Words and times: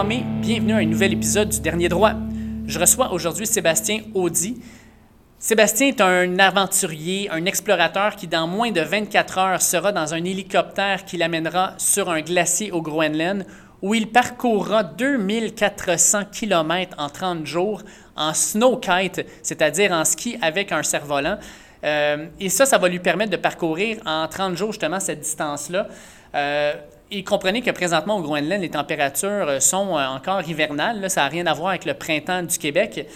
3 0.00 0.08
mai, 0.08 0.24
bienvenue 0.40 0.72
à 0.72 0.76
un 0.76 0.86
nouvel 0.86 1.12
épisode 1.12 1.50
du 1.50 1.60
Dernier 1.60 1.90
Droit. 1.90 2.14
Je 2.66 2.78
reçois 2.78 3.12
aujourd'hui 3.12 3.46
Sébastien 3.46 4.00
Audi. 4.14 4.58
Sébastien 5.38 5.88
est 5.88 6.00
un 6.00 6.38
aventurier, 6.38 7.28
un 7.30 7.44
explorateur 7.44 8.16
qui, 8.16 8.26
dans 8.26 8.46
moins 8.46 8.70
de 8.70 8.80
24 8.80 9.36
heures, 9.36 9.60
sera 9.60 9.92
dans 9.92 10.14
un 10.14 10.24
hélicoptère 10.24 11.04
qui 11.04 11.18
l'amènera 11.18 11.74
sur 11.76 12.08
un 12.08 12.22
glacier 12.22 12.72
au 12.72 12.80
Groenland 12.80 13.44
où 13.82 13.92
il 13.92 14.10
parcourra 14.10 14.84
2400 14.84 16.20
km 16.32 16.96
en 16.96 17.10
30 17.10 17.44
jours 17.44 17.82
en 18.16 18.32
snowkite, 18.32 19.26
c'est-à-dire 19.42 19.92
en 19.92 20.06
ski 20.06 20.38
avec 20.40 20.72
un 20.72 20.82
cerf-volant. 20.82 21.36
Euh, 21.84 22.26
et 22.40 22.48
ça, 22.48 22.64
ça 22.64 22.78
va 22.78 22.88
lui 22.88 23.00
permettre 23.00 23.32
de 23.32 23.36
parcourir 23.36 23.98
en 24.06 24.26
30 24.26 24.56
jours 24.56 24.72
justement 24.72 24.98
cette 24.98 25.20
distance-là. 25.20 25.88
Euh, 26.34 26.72
et 27.10 27.24
comprenez 27.24 27.62
que 27.62 27.70
présentement 27.70 28.18
au 28.18 28.22
Groenland, 28.22 28.60
les 28.60 28.70
températures 28.70 29.60
sont 29.60 29.98
euh, 29.98 30.06
encore 30.06 30.48
hivernales. 30.48 31.10
ça 31.10 31.22
n'a 31.22 31.28
rien 31.28 31.46
à 31.46 31.54
voir 31.54 31.70
avec 31.70 31.84
le 31.84 31.94
printemps 31.94 32.42
du 32.42 32.56
Québec. 32.56 33.06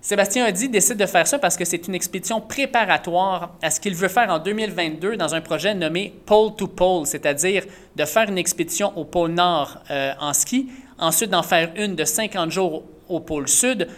Sébastien 0.00 0.50
dit 0.52 0.68
décide 0.68 0.98
de 0.98 1.06
faire 1.06 1.26
ça 1.26 1.38
parce 1.38 1.56
que 1.56 1.64
c'est 1.64 1.88
une 1.88 1.94
expédition 1.94 2.40
préparatoire 2.40 3.56
à 3.60 3.70
ce 3.70 3.80
qu'il 3.80 3.94
veut 3.94 4.08
faire 4.08 4.30
en 4.30 4.38
2022 4.38 5.16
dans 5.16 5.34
un 5.34 5.40
projet 5.40 5.74
nommé 5.74 6.14
Pole 6.26 6.54
to 6.54 6.68
Pole, 6.68 7.06
c'est-à-dire 7.06 7.64
de 7.96 8.04
faire 8.04 8.28
une 8.28 8.38
expédition 8.38 8.96
au 8.96 9.04
pôle 9.04 9.32
Nord 9.32 9.78
euh, 9.90 10.12
en 10.20 10.32
ski, 10.32 10.68
ensuite 10.98 11.30
d'en 11.30 11.42
faire 11.42 11.72
une 11.76 11.96
de 11.96 12.04
50 12.04 12.50
jours 12.50 12.84
au 13.08 13.20
pôle 13.20 13.48
Sud, 13.48 13.88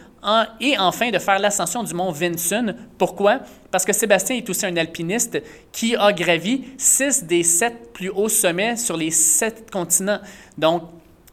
et 0.61 0.79
enfin 0.79 1.11
de 1.11 1.19
faire 1.19 1.39
l'ascension 1.39 1.83
du 1.83 1.95
mont 1.95 2.11
Vinson. 2.11 2.75
Pourquoi? 2.99 3.41
Parce 3.71 3.85
que 3.85 3.93
Sébastien 3.93 4.37
est 4.37 4.49
aussi 4.51 4.67
un 4.67 4.77
alpiniste 4.77 5.43
qui 5.73 5.95
a 5.97 6.13
gravi 6.13 6.65
six 6.77 7.25
des 7.25 7.43
sept 7.43 7.93
plus 7.93 8.11
hauts 8.11 8.29
sommets 8.29 8.77
sur 8.77 8.97
les 8.97 9.11
sept 9.11 9.71
continents. 9.71 10.21
Donc, 10.57 10.83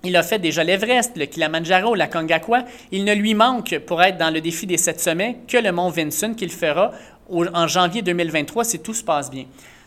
il 0.04 0.16
a 0.16 0.22
fait 0.22 0.38
déjà 0.38 0.64
l'Everest, 0.64 1.18
le 1.18 1.26
Kilimanjaro, 1.26 1.96
la 1.96 2.08
Kongakwa. 2.08 2.66
Il 2.92 3.06
ne 3.06 3.14
lui 3.14 3.34
manque 3.34 3.80
pour 3.88 4.04
être 4.04 4.18
dans 4.18 4.30
le 4.30 4.40
défi 4.40 4.68
des 4.68 4.78
sept 4.78 5.00
sommets 5.00 5.40
que 5.48 5.58
le 5.58 5.72
mont 5.72 5.90
Vinson 5.90 6.36
qu'il 6.36 6.52
fera 6.52 6.92
en 7.30 7.68
janvier 7.68 8.04
2023 8.04 8.64
si 8.66 8.80
tout 8.80 8.94
se 8.94 9.04
passe 9.04 9.32
bien. 9.32 9.46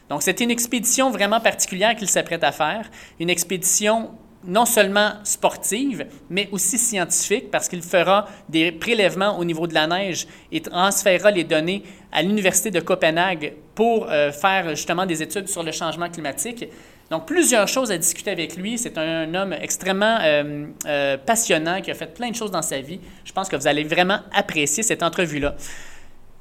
Donc, 0.08 0.22
c'est 0.22 0.40
une 0.40 0.50
expédition 0.50 1.10
vraiment 1.10 1.38
particulière 1.38 1.94
qu'il 1.94 2.08
s'apprête 2.08 2.42
à 2.42 2.50
faire, 2.50 2.90
une 3.20 3.30
expédition 3.30 4.10
non 4.44 4.66
seulement 4.66 5.12
sportive, 5.24 6.06
mais 6.30 6.48
aussi 6.52 6.78
scientifique, 6.78 7.50
parce 7.50 7.68
qu'il 7.68 7.82
fera 7.82 8.28
des 8.48 8.72
prélèvements 8.72 9.38
au 9.38 9.44
niveau 9.44 9.66
de 9.66 9.74
la 9.74 9.86
neige 9.86 10.26
et 10.52 10.60
transférera 10.60 11.30
les 11.30 11.44
données 11.44 11.82
à 12.12 12.22
l'Université 12.22 12.70
de 12.70 12.80
Copenhague 12.80 13.54
pour 13.74 14.08
euh, 14.10 14.30
faire 14.32 14.70
justement 14.70 15.06
des 15.06 15.22
études 15.22 15.48
sur 15.48 15.62
le 15.62 15.72
changement 15.72 16.08
climatique. 16.08 16.68
Donc, 17.10 17.26
plusieurs 17.26 17.66
choses 17.68 17.90
à 17.90 17.96
discuter 17.96 18.30
avec 18.30 18.56
lui. 18.56 18.76
C'est 18.76 18.98
un 18.98 19.34
homme 19.34 19.54
extrêmement 19.54 20.18
euh, 20.20 20.66
euh, 20.86 21.16
passionnant 21.16 21.80
qui 21.80 21.90
a 21.90 21.94
fait 21.94 22.12
plein 22.12 22.30
de 22.30 22.36
choses 22.36 22.50
dans 22.50 22.62
sa 22.62 22.80
vie. 22.80 23.00
Je 23.24 23.32
pense 23.32 23.48
que 23.48 23.56
vous 23.56 23.66
allez 23.66 23.84
vraiment 23.84 24.20
apprécier 24.32 24.82
cette 24.82 25.02
entrevue-là. 25.02 25.56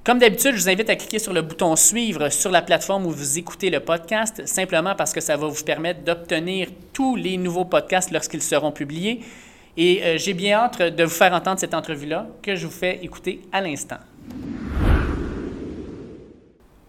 Comme 0.07 0.19
d'habitude, 0.19 0.53
je 0.55 0.61
vous 0.61 0.69
invite 0.69 0.89
à 0.89 0.95
cliquer 0.95 1.19
sur 1.19 1.33
le 1.33 1.41
bouton 1.41 1.75
Suivre 1.75 2.29
sur 2.29 2.49
la 2.49 2.61
plateforme 2.61 3.05
où 3.07 3.11
vous 3.11 3.37
écoutez 3.37 3.69
le 3.69 3.81
podcast, 3.81 4.41
simplement 4.47 4.95
parce 4.95 5.11
que 5.11 5.19
ça 5.19 5.35
va 5.35 5.47
vous 5.47 5.63
permettre 5.65 5.99
d'obtenir 6.05 6.69
tous 6.93 7.17
les 7.17 7.35
nouveaux 7.35 7.65
podcasts 7.65 8.11
lorsqu'ils 8.11 8.41
seront 8.41 8.71
publiés. 8.71 9.19
Et 9.75 10.01
euh, 10.05 10.17
j'ai 10.17 10.33
bien 10.33 10.59
hâte 10.59 10.81
de 10.81 11.03
vous 11.03 11.09
faire 11.09 11.33
entendre 11.33 11.59
cette 11.59 11.73
entrevue-là 11.73 12.25
que 12.41 12.55
je 12.55 12.67
vous 12.67 12.71
fais 12.71 13.03
écouter 13.03 13.41
à 13.51 13.59
l'instant. 13.59 13.97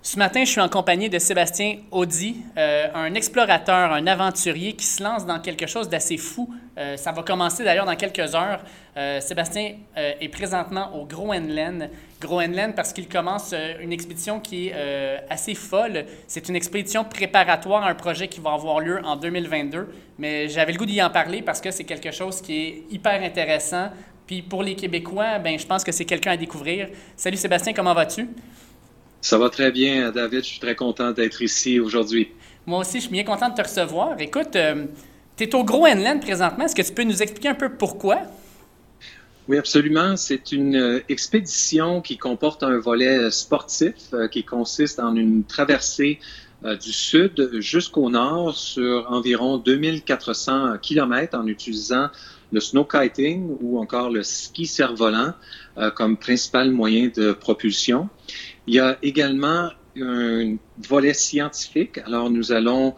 Ce 0.00 0.16
matin, 0.16 0.44
je 0.44 0.50
suis 0.50 0.60
en 0.60 0.68
compagnie 0.68 1.10
de 1.10 1.18
Sébastien 1.18 1.78
Audi, 1.90 2.36
euh, 2.56 2.86
un 2.94 3.14
explorateur, 3.14 3.92
un 3.92 4.06
aventurier 4.06 4.74
qui 4.74 4.86
se 4.86 5.02
lance 5.02 5.26
dans 5.26 5.40
quelque 5.40 5.66
chose 5.66 5.88
d'assez 5.88 6.16
fou. 6.16 6.48
Euh, 6.78 6.96
ça 6.96 7.10
va 7.10 7.24
commencer 7.24 7.64
d'ailleurs 7.64 7.84
dans 7.84 7.96
quelques 7.96 8.32
heures. 8.36 8.62
Euh, 8.96 9.20
Sébastien 9.20 9.74
est 9.96 10.28
présentement 10.28 10.94
au 10.96 11.04
Groenland. 11.04 11.90
Groenland 12.20 12.76
parce 12.76 12.92
qu'il 12.92 13.08
commence 13.08 13.52
une 13.80 13.92
expédition 13.92 14.38
qui 14.38 14.68
est 14.68 15.20
assez 15.28 15.54
folle. 15.54 16.04
C'est 16.28 16.48
une 16.48 16.56
expédition 16.56 17.04
préparatoire 17.04 17.82
à 17.82 17.90
un 17.90 17.94
projet 17.94 18.28
qui 18.28 18.40
va 18.40 18.52
avoir 18.52 18.80
lieu 18.80 19.00
en 19.04 19.16
2022. 19.16 19.92
Mais 20.18 20.48
j'avais 20.48 20.72
le 20.72 20.78
goût 20.78 20.86
d'y 20.86 21.02
en 21.02 21.10
parler 21.10 21.42
parce 21.42 21.60
que 21.60 21.72
c'est 21.72 21.84
quelque 21.84 22.12
chose 22.12 22.40
qui 22.40 22.56
est 22.56 22.82
hyper 22.90 23.22
intéressant. 23.22 23.88
Puis 24.26 24.42
pour 24.42 24.62
les 24.62 24.76
Québécois, 24.76 25.38
ben, 25.38 25.58
je 25.58 25.66
pense 25.66 25.82
que 25.82 25.90
c'est 25.92 26.04
quelqu'un 26.04 26.32
à 26.32 26.36
découvrir. 26.36 26.88
Salut 27.16 27.36
Sébastien, 27.36 27.72
comment 27.72 27.94
vas-tu? 27.94 28.28
Ça 29.20 29.38
va 29.38 29.50
très 29.50 29.72
bien, 29.72 30.10
David. 30.12 30.44
Je 30.44 30.48
suis 30.48 30.60
très 30.60 30.76
content 30.76 31.10
d'être 31.12 31.42
ici 31.42 31.80
aujourd'hui. 31.80 32.28
Moi 32.66 32.80
aussi, 32.80 32.98
je 32.98 33.04
suis 33.04 33.12
bien 33.12 33.24
content 33.24 33.48
de 33.48 33.54
te 33.54 33.62
recevoir. 33.62 34.20
Écoute, 34.20 34.54
euh, 34.54 34.84
tu 35.36 35.44
es 35.44 35.54
au 35.54 35.64
Groenland 35.64 36.20
présentement. 36.20 36.64
Est-ce 36.64 36.74
que 36.74 36.82
tu 36.82 36.92
peux 36.92 37.02
nous 37.02 37.22
expliquer 37.22 37.48
un 37.48 37.54
peu 37.54 37.70
pourquoi? 37.70 38.18
Oui, 39.48 39.56
absolument. 39.56 40.16
C'est 40.16 40.52
une 40.52 40.76
euh, 40.76 41.00
expédition 41.08 42.00
qui 42.00 42.16
comporte 42.16 42.62
un 42.62 42.78
volet 42.78 43.18
euh, 43.18 43.30
sportif 43.30 43.94
qui 44.30 44.44
consiste 44.44 45.00
en 45.00 45.16
une 45.16 45.44
traversée 45.44 46.18
du 46.82 46.92
sud 46.92 47.60
jusqu'au 47.60 48.10
nord 48.10 48.56
sur 48.56 49.06
environ 49.12 49.58
2400 49.58 50.78
km 50.82 51.38
en 51.38 51.46
utilisant 51.46 52.08
le 52.50 52.58
snowkiting 52.58 53.56
ou 53.60 53.78
encore 53.78 54.10
le 54.10 54.24
ski 54.24 54.66
cerf-volant 54.66 55.34
comme 55.94 56.16
principal 56.16 56.72
moyen 56.72 57.12
de 57.16 57.30
propulsion. 57.30 58.08
Il 58.68 58.74
y 58.74 58.80
a 58.80 58.98
également 59.02 59.70
un 59.98 60.56
volet 60.86 61.14
scientifique. 61.14 61.96
Alors, 62.04 62.28
nous 62.28 62.52
allons 62.52 62.94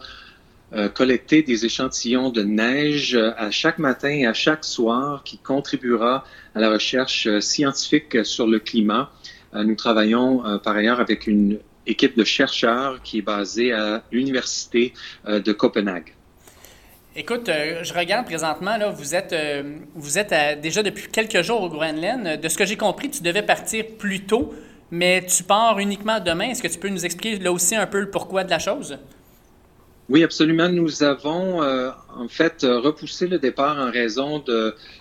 euh, 0.73 0.89
collecter 0.89 1.43
des 1.43 1.63
échantillons 1.63 2.29
de 2.29 2.43
neige 2.43 3.17
à 3.37 3.51
chaque 3.51 3.79
matin 3.79 4.09
et 4.09 4.25
à 4.25 4.33
chaque 4.33 4.65
soir 4.65 5.23
qui 5.23 5.37
contribuera 5.37 6.25
à 6.55 6.59
la 6.59 6.69
recherche 6.69 7.25
euh, 7.27 7.39
scientifique 7.39 8.25
sur 8.25 8.47
le 8.47 8.59
climat. 8.59 9.11
Euh, 9.53 9.63
nous 9.63 9.75
travaillons 9.75 10.43
par 10.61 10.75
ailleurs 10.75 10.99
avec 10.99 11.25
une 11.25 11.59
équipe 11.87 12.17
de 12.17 12.25
chercheurs 12.25 13.01
qui 13.01 13.19
est 13.19 13.21
basée 13.21 13.71
à 13.71 14.03
l'Université 14.11 14.93
de 15.25 15.51
Copenhague. 15.53 16.13
Écoute, 17.15 17.49
je 17.49 17.93
regarde 17.93 18.25
présentement, 18.25 18.75
là, 18.77 18.89
vous 18.89 19.15
êtes, 19.15 19.35
vous 19.95 20.17
êtes 20.17 20.61
déjà 20.61 20.83
depuis 20.83 21.07
quelques 21.07 21.41
jours 21.41 21.61
au 21.61 21.69
Groenland. 21.69 22.39
De 22.41 22.49
ce 22.49 22.57
que 22.57 22.65
j'ai 22.65 22.77
compris, 22.77 23.09
tu 23.09 23.23
devais 23.23 23.41
partir 23.41 23.85
plus 23.97 24.25
tôt 24.25 24.53
mais 24.91 25.25
tu 25.25 25.43
pars 25.43 25.79
uniquement 25.79 26.19
demain. 26.19 26.49
Est-ce 26.49 26.61
que 26.61 26.67
tu 26.67 26.77
peux 26.77 26.89
nous 26.89 27.05
expliquer 27.05 27.39
là 27.39 27.51
aussi 27.51 27.75
un 27.75 27.87
peu 27.87 28.01
le 28.01 28.09
pourquoi 28.09 28.43
de 28.43 28.49
la 28.49 28.59
chose? 28.59 28.97
Oui, 30.11 30.23
absolument. 30.25 30.67
Nous 30.67 31.03
avons 31.03 31.63
euh, 31.63 31.89
en 32.13 32.27
fait 32.27 32.63
repoussé 32.63 33.27
le 33.27 33.39
départ 33.39 33.77
en 33.79 33.89
raison 33.89 34.43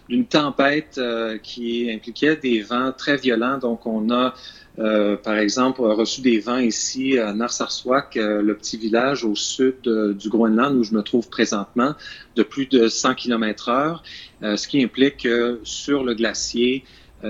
d'une 0.09 0.25
tempête 0.27 0.99
euh, 0.99 1.37
qui 1.39 1.91
impliquait 1.91 2.37
des 2.37 2.63
vents 2.63 2.93
très 2.97 3.17
violents. 3.17 3.59
Donc, 3.59 3.87
on 3.87 4.11
a, 4.11 4.35
euh, 4.79 5.17
par 5.17 5.37
exemple, 5.37 5.81
reçu 5.81 6.21
des 6.21 6.39
vents 6.39 6.59
ici 6.59 7.19
à 7.19 7.33
Narsarsuaq, 7.33 8.15
le 8.15 8.55
petit 8.55 8.77
village 8.77 9.25
au 9.25 9.35
sud 9.35 9.81
du 9.83 10.29
Groenland 10.29 10.77
où 10.77 10.85
je 10.85 10.95
me 10.95 11.03
trouve 11.03 11.29
présentement, 11.29 11.97
de 12.37 12.45
plus 12.45 12.67
de 12.67 12.87
100 12.87 13.17
km 13.17 13.69
heure, 13.69 14.05
ce 14.43 14.69
qui 14.69 14.81
implique 14.81 15.25
que 15.25 15.59
sur 15.65 16.05
le 16.05 16.15
glacier, 16.15 16.85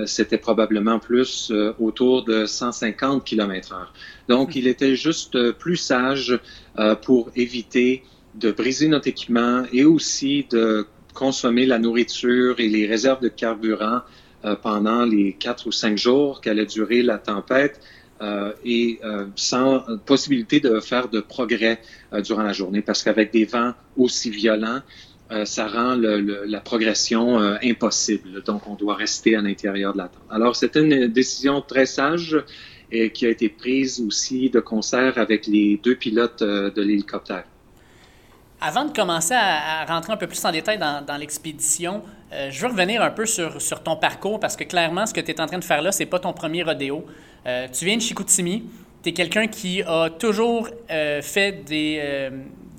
c'était 0.05 0.37
probablement 0.37 0.99
plus 0.99 1.51
euh, 1.51 1.73
autour 1.79 2.23
de 2.23 2.45
150 2.45 3.23
km 3.23 3.73
heure. 3.73 3.93
Donc, 4.29 4.55
il 4.55 4.67
était 4.67 4.95
juste 4.95 5.35
euh, 5.35 5.51
plus 5.51 5.77
sage 5.77 6.39
pour 7.01 7.31
éviter 7.35 8.03
de 8.35 8.51
briser 8.51 8.87
notre 8.87 9.09
équipement 9.09 9.63
et 9.73 9.83
aussi 9.83 10.47
de 10.49 10.87
consommer 11.13 11.65
la 11.65 11.79
nourriture 11.79 12.59
et 12.61 12.69
les 12.69 12.87
réserves 12.87 13.21
de 13.21 13.27
carburant 13.27 14.01
pendant 14.61 15.03
les 15.03 15.33
quatre 15.33 15.67
ou 15.67 15.71
cinq 15.73 15.97
jours 15.97 16.39
qu'allait 16.39 16.65
durer 16.65 17.03
la 17.03 17.17
tempête. 17.17 17.81
et 18.63 19.01
sans 19.35 19.83
possibilité 20.05 20.61
de 20.61 20.79
faire 20.79 21.09
de 21.09 21.19
progrès 21.19 21.81
durant 22.23 22.43
la 22.43 22.53
journée, 22.53 22.81
parce 22.81 23.03
qu'avec 23.03 23.33
des 23.33 23.43
vents 23.43 23.73
aussi 23.97 24.29
violents, 24.29 24.81
euh, 25.31 25.45
ça 25.45 25.67
rend 25.67 25.95
la 25.95 26.59
progression 26.59 27.39
euh, 27.39 27.55
impossible. 27.63 28.43
Donc, 28.43 28.67
on 28.67 28.75
doit 28.75 28.95
rester 28.95 29.37
à 29.37 29.41
l'intérieur 29.41 29.93
de 29.93 29.99
la 29.99 30.09
tente. 30.09 30.23
Alors, 30.29 30.57
c'était 30.57 30.81
une 30.81 31.07
décision 31.07 31.61
très 31.61 31.85
sage 31.85 32.37
et 32.91 33.11
qui 33.11 33.25
a 33.25 33.29
été 33.29 33.47
prise 33.47 34.03
aussi 34.05 34.49
de 34.49 34.59
concert 34.59 35.17
avec 35.17 35.47
les 35.47 35.79
deux 35.81 35.95
pilotes 35.95 36.41
euh, 36.41 36.69
de 36.69 36.81
l'hélicoptère. 36.81 37.45
Avant 38.59 38.83
de 38.83 38.91
commencer 38.91 39.33
à, 39.33 39.85
rentrer 39.85 40.11
un 40.11 40.17
peu 40.17 40.27
plus 40.27 40.43
en 40.43 40.51
détail 40.51 40.77
dans, 40.77 41.17
l'expédition, 41.17 42.03
je 42.31 42.61
veux 42.61 42.67
revenir 42.67 43.01
un 43.01 43.09
peu 43.09 43.25
sur, 43.25 43.57
ton 43.83 43.95
parcours 43.95 44.39
parce 44.39 44.55
que 44.55 44.63
clairement, 44.63 45.07
ce 45.07 45.15
que 45.15 45.19
tu 45.19 45.31
es 45.31 45.41
en 45.41 45.47
train 45.47 45.57
de 45.57 45.63
faire 45.63 45.81
là, 45.81 45.91
c'est 45.91 46.05
pas 46.05 46.19
ton 46.19 46.31
premier 46.31 46.61
rodéo. 46.61 47.03
tu 47.43 47.85
viens 47.85 47.97
de 47.97 48.03
Chicoutimi, 48.03 48.65
tu 49.01 49.09
es 49.09 49.13
quelqu'un 49.13 49.47
qui 49.47 49.81
a 49.81 50.11
toujours 50.11 50.69
fait 50.87 51.63
des, 51.65 52.29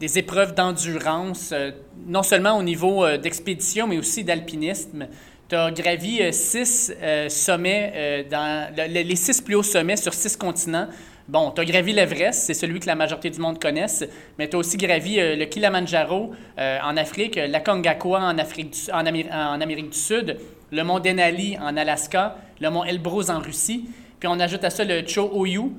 des 0.02 0.18
épreuves 0.18 0.52
d'endurance, 0.52 1.50
euh, 1.52 1.70
non 2.08 2.24
seulement 2.24 2.58
au 2.58 2.62
niveau 2.64 3.04
euh, 3.04 3.18
d'expédition, 3.18 3.86
mais 3.86 3.98
aussi 3.98 4.24
d'alpinisme. 4.24 5.06
Tu 5.48 5.54
as 5.54 5.70
gravi 5.70 6.20
euh, 6.20 6.32
six 6.32 6.92
sommets, 7.28 8.26
dans 8.28 8.74
les 8.88 9.16
six 9.16 9.40
plus 9.40 9.54
hauts 9.54 9.62
sommets 9.62 9.94
sur 9.96 10.12
six 10.12 10.36
continents. 10.36 10.88
Bon, 11.28 11.52
tu 11.52 11.60
as 11.60 11.64
gravi 11.64 11.92
l'Everest, 11.92 12.46
c'est 12.46 12.54
celui 12.54 12.80
que 12.80 12.88
la 12.88 12.96
majorité 12.96 13.30
du 13.30 13.38
monde 13.38 13.62
connaisse, 13.62 14.04
mais 14.40 14.48
tu 14.48 14.56
as 14.56 14.58
aussi 14.58 14.76
gravi 14.76 15.18
le 15.18 15.44
Kilimanjaro 15.44 16.32
en 16.58 16.96
Afrique, 16.96 17.36
la 17.36 17.60
Concagua 17.60 18.18
en, 18.18 18.36
Amérique 18.36 19.90
du 19.90 19.98
Sud, 19.98 20.36
le 20.72 20.82
mont 20.82 20.98
Denali 20.98 21.56
en 21.60 21.76
Alaska, 21.76 22.38
le 22.60 22.70
mont 22.70 22.82
Elbrus 22.82 23.30
en 23.30 23.38
Russie, 23.38 23.88
puis 24.18 24.28
on 24.28 24.40
ajoute 24.40 24.64
à 24.64 24.70
ça 24.70 24.82
le 24.82 25.06
Cho 25.06 25.30
Oyu, 25.32 25.70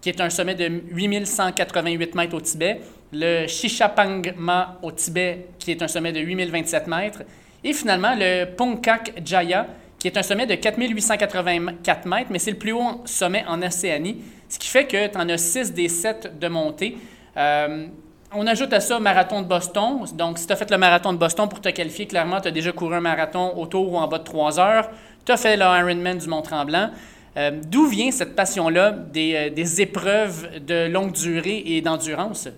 qui 0.00 0.08
est 0.08 0.20
un 0.20 0.28
sommet 0.28 0.56
de 0.56 0.66
8188 0.90 2.16
mètres 2.16 2.34
au 2.34 2.40
Tibet, 2.40 2.80
le 3.12 3.46
Shishapangma 3.46 4.78
au 4.82 4.90
Tibet, 4.90 5.46
qui 5.58 5.70
est 5.70 5.82
un 5.82 5.88
sommet 5.88 6.12
de 6.12 6.20
8027 6.20 6.86
mètres, 6.86 7.22
et 7.62 7.72
finalement 7.72 8.14
le 8.16 8.46
Pongkak 8.46 9.22
Jaya, 9.24 9.66
qui 9.98 10.08
est 10.08 10.16
un 10.16 10.22
sommet 10.22 10.46
de 10.46 10.54
4884 10.54 12.06
mètres, 12.06 12.30
mais 12.30 12.38
c'est 12.38 12.50
le 12.50 12.58
plus 12.58 12.72
haut 12.72 13.02
sommet 13.04 13.44
en 13.46 13.62
Océanie, 13.62 14.22
ce 14.48 14.58
qui 14.58 14.68
fait 14.68 14.86
que 14.86 15.06
tu 15.06 15.16
en 15.16 15.28
as 15.28 15.38
6 15.38 15.72
des 15.72 15.88
7 15.88 16.38
de 16.38 16.48
montée. 16.48 16.98
Euh, 17.36 17.86
on 18.34 18.46
ajoute 18.46 18.72
à 18.72 18.80
ça 18.80 18.96
le 18.96 19.02
marathon 19.02 19.42
de 19.42 19.46
Boston. 19.46 20.04
Donc, 20.14 20.38
si 20.38 20.46
tu 20.46 20.52
as 20.52 20.56
fait 20.56 20.70
le 20.70 20.78
marathon 20.78 21.12
de 21.12 21.18
Boston 21.18 21.48
pour 21.48 21.60
te 21.60 21.68
qualifier, 21.68 22.06
clairement, 22.06 22.40
tu 22.40 22.48
as 22.48 22.50
déjà 22.50 22.72
couru 22.72 22.94
un 22.94 23.00
marathon 23.00 23.56
autour 23.56 23.92
ou 23.92 23.96
en 23.96 24.08
bas 24.08 24.18
de 24.18 24.24
3 24.24 24.58
heures. 24.58 24.90
Tu 25.24 25.32
as 25.32 25.36
fait 25.36 25.56
le 25.56 25.62
Ironman 25.62 26.18
du 26.18 26.28
Mont-Tremblant. 26.28 26.90
Euh, 27.36 27.50
d'où 27.66 27.86
vient 27.86 28.10
cette 28.10 28.34
passion-là 28.34 28.94
euh, 29.16 29.50
des, 29.50 29.80
épreuves 29.80 30.64
de 30.66 30.88
longue 30.88 31.12
durée 31.12 31.62
et 31.64 31.80
d'endurance? 31.80 32.48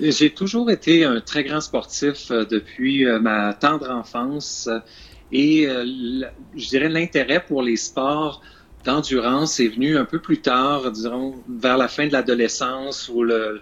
J'ai 0.00 0.30
toujours 0.30 0.70
été 0.70 1.04
un 1.04 1.20
très 1.20 1.44
grand 1.44 1.60
sportif 1.60 2.30
depuis 2.30 3.04
ma 3.20 3.54
tendre 3.54 3.90
enfance. 3.90 4.68
Et 5.34 5.66
euh, 5.66 5.84
je 6.56 6.68
dirais 6.68 6.88
l'intérêt 6.88 7.44
pour 7.44 7.62
les 7.62 7.76
sports 7.76 8.40
d'endurance 8.84 9.60
est 9.60 9.68
venu 9.68 9.96
un 9.96 10.04
peu 10.04 10.20
plus 10.20 10.40
tard, 10.40 10.92
disons 10.92 11.34
vers 11.48 11.76
la 11.76 11.88
fin 11.88 12.06
de 12.06 12.12
l'adolescence 12.12 13.08
ou 13.08 13.22
le, 13.22 13.60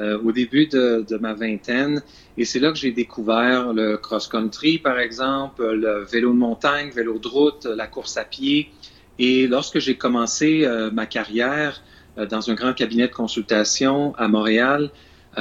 euh, 0.00 0.18
au 0.22 0.32
début 0.32 0.66
de, 0.66 1.16
ma 1.18 1.32
vingtaine. 1.32 2.02
Et 2.36 2.44
c'est 2.44 2.58
là 2.58 2.72
que 2.72 2.76
j'ai 2.76 2.90
découvert 2.90 3.72
le 3.72 3.96
cross-country, 3.96 4.78
par 4.78 4.98
exemple, 4.98 5.64
le 5.64 6.04
vélo 6.04 6.32
de 6.32 6.38
montagne, 6.38 6.90
vélo 6.90 7.18
de 7.18 7.28
route, 7.28 7.64
la 7.66 7.86
course 7.86 8.16
à 8.16 8.24
pied. 8.24 8.70
Et 9.18 9.46
lorsque 9.46 9.78
j'ai 9.78 9.96
commencé 9.96 10.64
euh, 10.64 10.90
ma 10.90 11.06
carrière 11.06 11.82
dans 12.16 12.50
un 12.50 12.54
grand 12.54 12.74
cabinet 12.74 13.08
de 13.08 13.12
consultation 13.12 14.14
à 14.16 14.28
Montréal, 14.28 14.90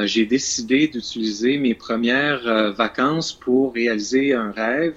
j'ai 0.03 0.25
décidé 0.25 0.87
d'utiliser 0.87 1.57
mes 1.57 1.73
premières 1.73 2.73
vacances 2.73 3.33
pour 3.33 3.73
réaliser 3.73 4.33
un 4.33 4.51
rêve 4.51 4.95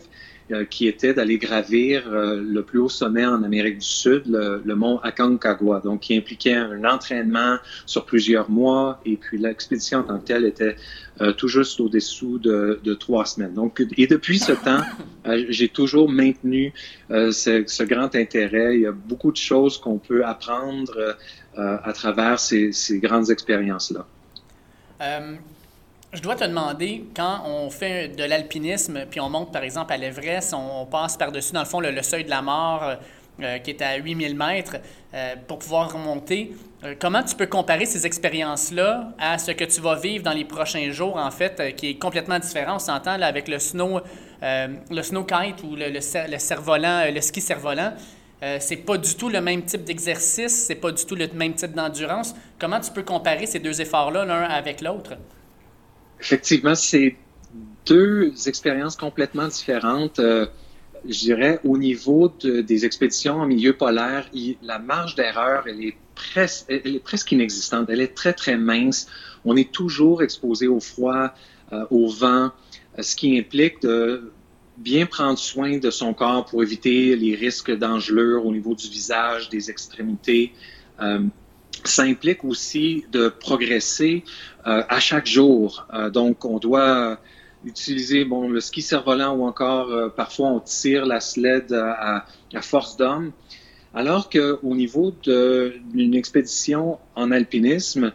euh, 0.53 0.65
qui 0.65 0.87
était 0.87 1.13
d'aller 1.13 1.39
gravir 1.39 2.05
euh, 2.07 2.41
le 2.41 2.63
plus 2.63 2.79
haut 2.79 2.89
sommet 2.89 3.27
en 3.27 3.43
Amérique 3.43 3.79
du 3.79 3.85
Sud, 3.87 4.23
le, 4.29 4.75
mont 4.77 4.99
Aconcagua, 4.99 5.81
donc 5.81 6.03
qui 6.03 6.17
impliquait 6.17 6.55
un 6.55 6.85
entraînement 6.85 7.57
sur 7.85 8.05
plusieurs 8.05 8.49
mois, 8.49 9.01
et 9.05 9.17
puis 9.17 9.39
l'expédition 9.39 9.99
en 9.99 10.03
tant 10.05 10.19
que 10.21 10.25
telle 10.27 10.45
était 10.45 10.77
euh, 11.21 11.33
tout 11.33 11.49
juste 11.49 11.81
au-dessous 11.81 12.39
de, 12.39 12.95
trois 12.95 13.27
semaines. 13.27 13.55
Donc, 13.55 13.85
et 13.97 14.07
depuis 14.07 14.39
ce 14.39 14.53
temps, 14.53 14.83
j'ai 15.49 15.69
toujours 15.69 16.09
maintenu 16.09 16.73
ce, 17.11 17.83
grand 17.83 18.15
intérêt. 18.15 18.77
Il 18.77 18.83
y 18.83 18.87
a 18.87 18.93
beaucoup 18.93 19.33
de 19.33 19.37
choses 19.37 19.79
qu'on 19.79 19.99
peut 19.99 20.25
apprendre 20.25 21.17
à 21.57 21.93
travers 21.93 22.39
ces 22.39 22.71
grandes 23.03 23.31
expériences-là. 23.31 24.07
Je 26.13 26.23
dois 26.23 26.37
te 26.37 26.45
demander, 26.45 27.05
quand 27.15 27.43
on 27.45 27.69
fait 27.69 28.09
de 28.09 28.25
l'alpinisme, 28.25 29.05
puis 29.11 29.21
on 29.21 29.29
monte 29.29 29.53
par 29.53 29.63
exemple 29.63 29.93
à 29.93 29.97
l'Everest, 29.97 30.55
on 30.55 30.87
passe 30.87 31.17
par-dessus, 31.17 31.53
dans 31.53 31.61
le 31.61 31.67
fond, 31.67 31.81
le, 31.81 32.01
seuil 32.03 32.25
de 32.25 32.31
la 32.31 32.41
mort 32.41 32.83
euh, 32.85 32.95
euh, 33.43 33.59
qui 33.59 33.71
est 33.71 33.83
à 33.83 33.97
8000 33.97 34.35
mètres 34.35 34.77
euh, 35.13 35.35
pour 35.47 35.59
pouvoir 35.59 35.93
remonter. 35.93 36.53
comment 37.01 37.23
tu 37.23 37.35
peux 37.35 37.47
comparer 37.47 37.85
ces 37.85 38.07
expériences-là 38.07 39.13
à 39.19 39.37
ce 39.37 39.51
que 39.51 39.65
tu 39.65 39.81
vas 39.81 39.97
vivre 39.97 40.25
dans 40.25 40.33
les 40.33 40.45
prochains 40.45 40.91
jours, 40.91 41.17
en 41.17 41.31
fait, 41.31 41.75
qui 41.77 41.91
est 41.91 41.99
complètement 41.99 42.39
différent, 42.39 42.77
on 42.77 42.79
s'entend, 42.79 43.21
avec 43.21 43.49
le 43.49 43.59
snow, 43.59 44.01
le 44.41 45.03
snow 45.03 45.25
kite 45.25 45.63
ou 45.65 45.77
le, 45.77 45.91
le, 45.91 46.39
cerf-volant, 46.39 47.13
le 47.13 47.21
ski 47.21 47.41
cerf-volant. 47.43 47.93
C'est 48.41 48.85
pas 48.85 48.99
du 48.99 49.15
tout 49.15 49.29
le 49.29 49.41
même 49.41 49.65
type 49.65 49.85
d'exercice, 49.85 50.67
c'est 50.67 50.75
pas 50.75 50.93
du 50.93 51.05
tout 51.05 51.15
le 51.15 51.27
même 51.35 51.55
type 51.55 51.73
d'endurance. 51.73 52.35
Comment 52.59 52.81
tu 52.81 52.91
peux 52.93 53.03
comparer 53.03 53.47
ces 53.47 53.59
deux 53.59 53.81
efforts-là 53.81 54.25
l'un 54.25 54.43
avec 54.43 54.81
l'autre? 54.81 55.15
Effectivement, 56.21 56.75
c'est 56.75 57.17
deux 57.87 58.33
expériences 58.49 58.97
complètement 58.97 59.49
différentes. 59.49 60.19
Euh, 60.19 60.47
je 61.09 61.19
dirais, 61.21 61.61
au 61.65 61.79
niveau 61.79 62.33
des 62.43 62.85
expéditions 62.85 63.35
en 63.35 63.47
milieu 63.47 63.73
polaire, 63.75 64.29
la 64.63 64.79
marge 64.79 65.15
d'erreur, 65.15 65.65
elle 65.69 65.85
est, 65.85 65.97
presque, 66.15 66.67
elle 66.69 66.97
est 66.97 67.05
presque 67.05 67.31
inexistante. 67.33 67.89
Elle 67.91 68.01
est 68.01 68.15
très, 68.15 68.33
très 68.33 68.57
mince. 68.57 69.07
On 69.45 69.57
est 69.57 69.71
toujours 69.71 70.23
exposé 70.23 70.67
au 70.67 70.81
froid, 70.81 71.33
euh, 71.73 71.85
au 71.91 72.09
vent, 72.09 72.51
euh, 72.99 73.03
ce 73.03 73.15
qui 73.15 73.39
implique 73.39 73.83
de 73.83 74.33
bien 74.77 75.07
prendre 75.07 75.39
soin 75.39 75.79
de 75.79 75.91
son 75.91 76.15
corps 76.15 76.45
pour 76.45 76.63
éviter 76.63 77.17
les 77.17 77.35
risques 77.35 77.77
d'engelure 77.77 78.45
au 78.45 78.53
niveau 78.53 78.75
du 78.75 78.89
visage, 78.89 79.49
des 79.49 79.71
extrémités. 79.71 80.53
Euh, 81.01 81.21
ça 81.85 82.03
implique 82.03 82.45
aussi 82.45 83.05
de 83.13 83.29
progresser 83.29 84.25
euh, 84.67 84.83
à 84.89 85.01
chaque 85.01 85.27
jour. 85.27 85.87
Euh, 85.93 86.11
donc, 86.11 86.45
on 86.45 86.59
doit 86.59 87.19
utiliser 87.65 88.25
bon, 88.25 88.49
le 88.49 88.61
ski 88.61 88.83
cerf-volant 88.83 89.35
ou 89.35 89.45
encore 89.45 90.13
parfois 90.15 90.49
on 90.49 90.61
tire 90.61 91.05
la 91.05 91.21
sled 91.21 91.73
à, 91.73 92.25
à 92.55 92.63
force 92.63 92.97
d'homme. 92.97 93.33
Alors 93.95 94.29
qu'au 94.29 94.75
niveau 94.75 95.11
d'une 95.23 96.15
expédition 96.15 96.99
en 97.15 97.31
alpinisme, 97.33 98.13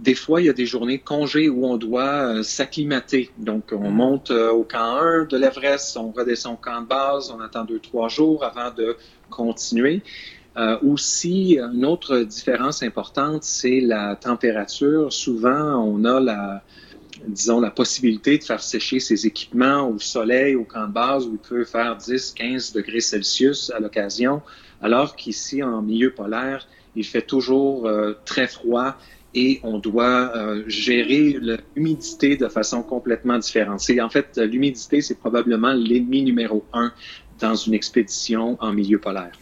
des 0.00 0.14
fois, 0.14 0.40
il 0.40 0.46
y 0.46 0.48
a 0.48 0.54
des 0.54 0.66
journées 0.66 0.98
de 0.98 1.04
congé 1.04 1.48
où 1.48 1.66
on 1.66 1.76
doit 1.76 2.42
s'acclimater. 2.42 3.30
Donc, 3.38 3.72
on 3.72 3.90
mm. 3.90 3.94
monte 3.94 4.30
au 4.30 4.64
camp 4.64 4.96
1 4.96 5.24
de 5.26 5.36
l'Everest, 5.36 5.96
on 5.96 6.10
redescend 6.10 6.54
au 6.54 6.56
camp 6.56 6.80
de 6.82 6.86
base, 6.86 7.30
on 7.30 7.40
attend 7.40 7.64
deux, 7.64 7.80
trois 7.80 8.08
jours 8.08 8.44
avant 8.44 8.70
de 8.74 8.96
continuer. 9.28 10.02
Euh, 10.56 10.78
aussi, 10.82 11.58
une 11.58 11.84
autre 11.84 12.18
différence 12.18 12.82
importante, 12.82 13.44
c'est 13.44 13.80
la 13.80 14.16
température. 14.16 15.12
Souvent, 15.12 15.76
on 15.84 16.04
a 16.04 16.18
la, 16.18 16.62
disons, 17.26 17.60
la 17.60 17.70
possibilité 17.70 18.38
de 18.38 18.44
faire 18.44 18.62
sécher 18.62 18.98
ses 18.98 19.26
équipements 19.26 19.88
au 19.88 19.98
soleil, 19.98 20.56
au 20.56 20.64
camp 20.64 20.88
de 20.88 20.92
base, 20.92 21.26
où 21.26 21.32
il 21.32 21.48
peut 21.48 21.64
faire 21.64 21.96
10, 21.96 22.32
15 22.32 22.72
degrés 22.72 23.00
Celsius 23.00 23.70
à 23.70 23.78
l'occasion, 23.78 24.42
alors 24.82 25.14
qu'ici, 25.14 25.62
en 25.62 25.82
milieu 25.82 26.10
polaire, 26.10 26.66
il 26.96 27.04
fait 27.04 27.22
toujours 27.22 27.86
euh, 27.86 28.14
très 28.24 28.48
froid 28.48 28.96
et 29.34 29.60
on 29.62 29.78
doit 29.78 30.36
euh, 30.36 30.64
gérer 30.66 31.38
l'humidité 31.76 32.36
de 32.36 32.48
façon 32.48 32.82
complètement 32.82 33.38
différente. 33.38 33.82
en 34.00 34.08
fait, 34.08 34.36
l'humidité, 34.38 35.00
c'est 35.00 35.18
probablement 35.18 35.72
l'ennemi 35.72 36.22
numéro 36.22 36.64
un 36.72 36.92
dans 37.38 37.54
une 37.54 37.74
expédition 37.74 38.56
en 38.60 38.72
milieu 38.72 38.98
polaire. 38.98 39.32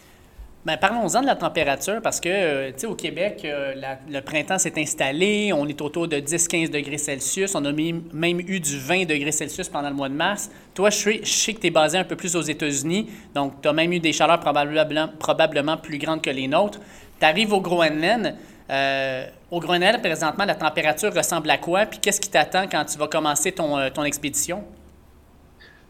Ben, 0.65 0.75
parlons-en 0.75 1.21
de 1.21 1.25
la 1.25 1.37
température 1.37 2.01
parce 2.01 2.19
que, 2.19 2.27
euh, 2.29 2.71
tu 2.71 2.81
sais, 2.81 2.87
au 2.87 2.93
Québec, 2.93 3.43
euh, 3.45 3.73
le 4.09 4.19
printemps 4.19 4.57
s'est 4.57 4.73
installé, 4.77 5.53
on 5.53 5.65
est 5.67 5.81
autour 5.81 6.07
de 6.09 6.17
10-15 6.17 6.69
degrés 6.69 6.97
Celsius, 6.97 7.55
on 7.55 7.63
a 7.63 7.71
même 7.71 8.39
eu 8.41 8.59
du 8.59 8.77
20 8.77 9.05
degrés 9.05 9.31
Celsius 9.31 9.69
pendant 9.69 9.89
le 9.89 9.95
mois 9.95 10.09
de 10.09 10.15
mars. 10.15 10.51
Toi, 10.73 10.89
je 10.89 11.23
sais, 11.23 11.53
que 11.53 11.59
tu 11.61 11.67
es 11.67 11.71
basé 11.71 11.97
un 11.97 12.03
peu 12.03 12.17
plus 12.17 12.35
aux 12.35 12.41
États-Unis, 12.41 13.09
donc 13.33 13.61
tu 13.61 13.69
as 13.69 13.73
même 13.73 13.93
eu 13.93 13.99
des 13.99 14.11
chaleurs 14.11 14.41
probablement, 14.41 15.07
probablement 15.17 15.77
plus 15.77 15.97
grandes 15.97 16.21
que 16.21 16.29
les 16.29 16.49
nôtres. 16.49 16.79
Tu 17.19 17.25
arrives 17.25 17.53
au 17.53 17.61
Groenland. 17.61 18.35
Euh, 18.69 19.25
au 19.49 19.59
Groenland, 19.59 19.99
présentement, 19.99 20.45
la 20.45 20.55
température 20.55 21.13
ressemble 21.13 21.49
à 21.49 21.57
quoi? 21.57 21.85
Puis 21.85 21.99
qu'est-ce 21.99 22.21
qui 22.21 22.29
t'attend 22.29 22.67
quand 22.67 22.85
tu 22.85 22.97
vas 22.97 23.07
commencer 23.07 23.51
ton, 23.51 23.89
ton 23.89 24.03
expédition? 24.03 24.63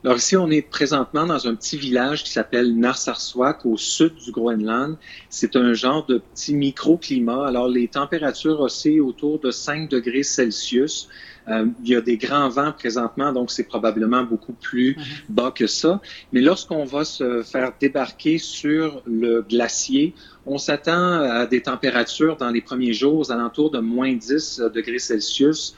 Alors 0.06 0.16
ici, 0.16 0.38
on 0.38 0.50
est 0.50 0.62
présentement 0.62 1.26
dans 1.26 1.46
un 1.46 1.56
petit 1.56 1.76
village 1.76 2.24
qui 2.24 2.32
s'appelle 2.32 2.74
Narsarsuaq 2.78 3.66
au 3.66 3.76
sud 3.76 4.16
du 4.16 4.32
Groenland. 4.32 4.96
C'est 5.30 5.58
un 5.58 5.74
genre 5.74 6.06
de 6.06 6.20
petit 6.20 6.56
microclimat. 6.56 7.46
Alors 7.46 7.68
les 7.68 7.90
températures 7.90 8.62
oscillent 8.62 9.02
autour 9.02 9.40
de 9.40 9.52
5 9.52 9.90
degrés 9.90 10.24
Celsius. 10.24 11.10
Euh, 11.50 11.66
il 11.84 11.90
y 11.90 11.96
a 11.96 12.02
des 12.02 12.16
grands 12.16 12.48
vents 12.48 12.72
présentement, 12.72 13.34
donc 13.34 13.52
c'est 13.52 13.64
probablement 13.64 14.24
beaucoup 14.24 14.54
plus 14.54 14.96
mhm. 14.96 15.04
bas 15.30 15.52
que 15.52 15.68
ça. 15.68 16.00
Mais 16.32 16.40
lorsqu'on 16.40 16.86
va 16.86 17.04
se 17.04 17.42
faire 17.42 17.74
débarquer 17.78 18.38
sur 18.38 19.02
le 19.06 19.42
glacier, 19.42 20.14
on 20.46 20.58
s'attend 20.58 21.22
à 21.22 21.46
des 21.46 21.62
températures 21.62 22.38
dans 22.38 22.52
les 22.52 22.62
premiers 22.62 22.94
jours 22.94 23.18
aux 23.18 23.32
alentours 23.34 23.72
de 23.72 23.80
moins 23.80 24.14
10 24.14 24.62
degrés 24.74 25.00
Celsius. 25.00 25.76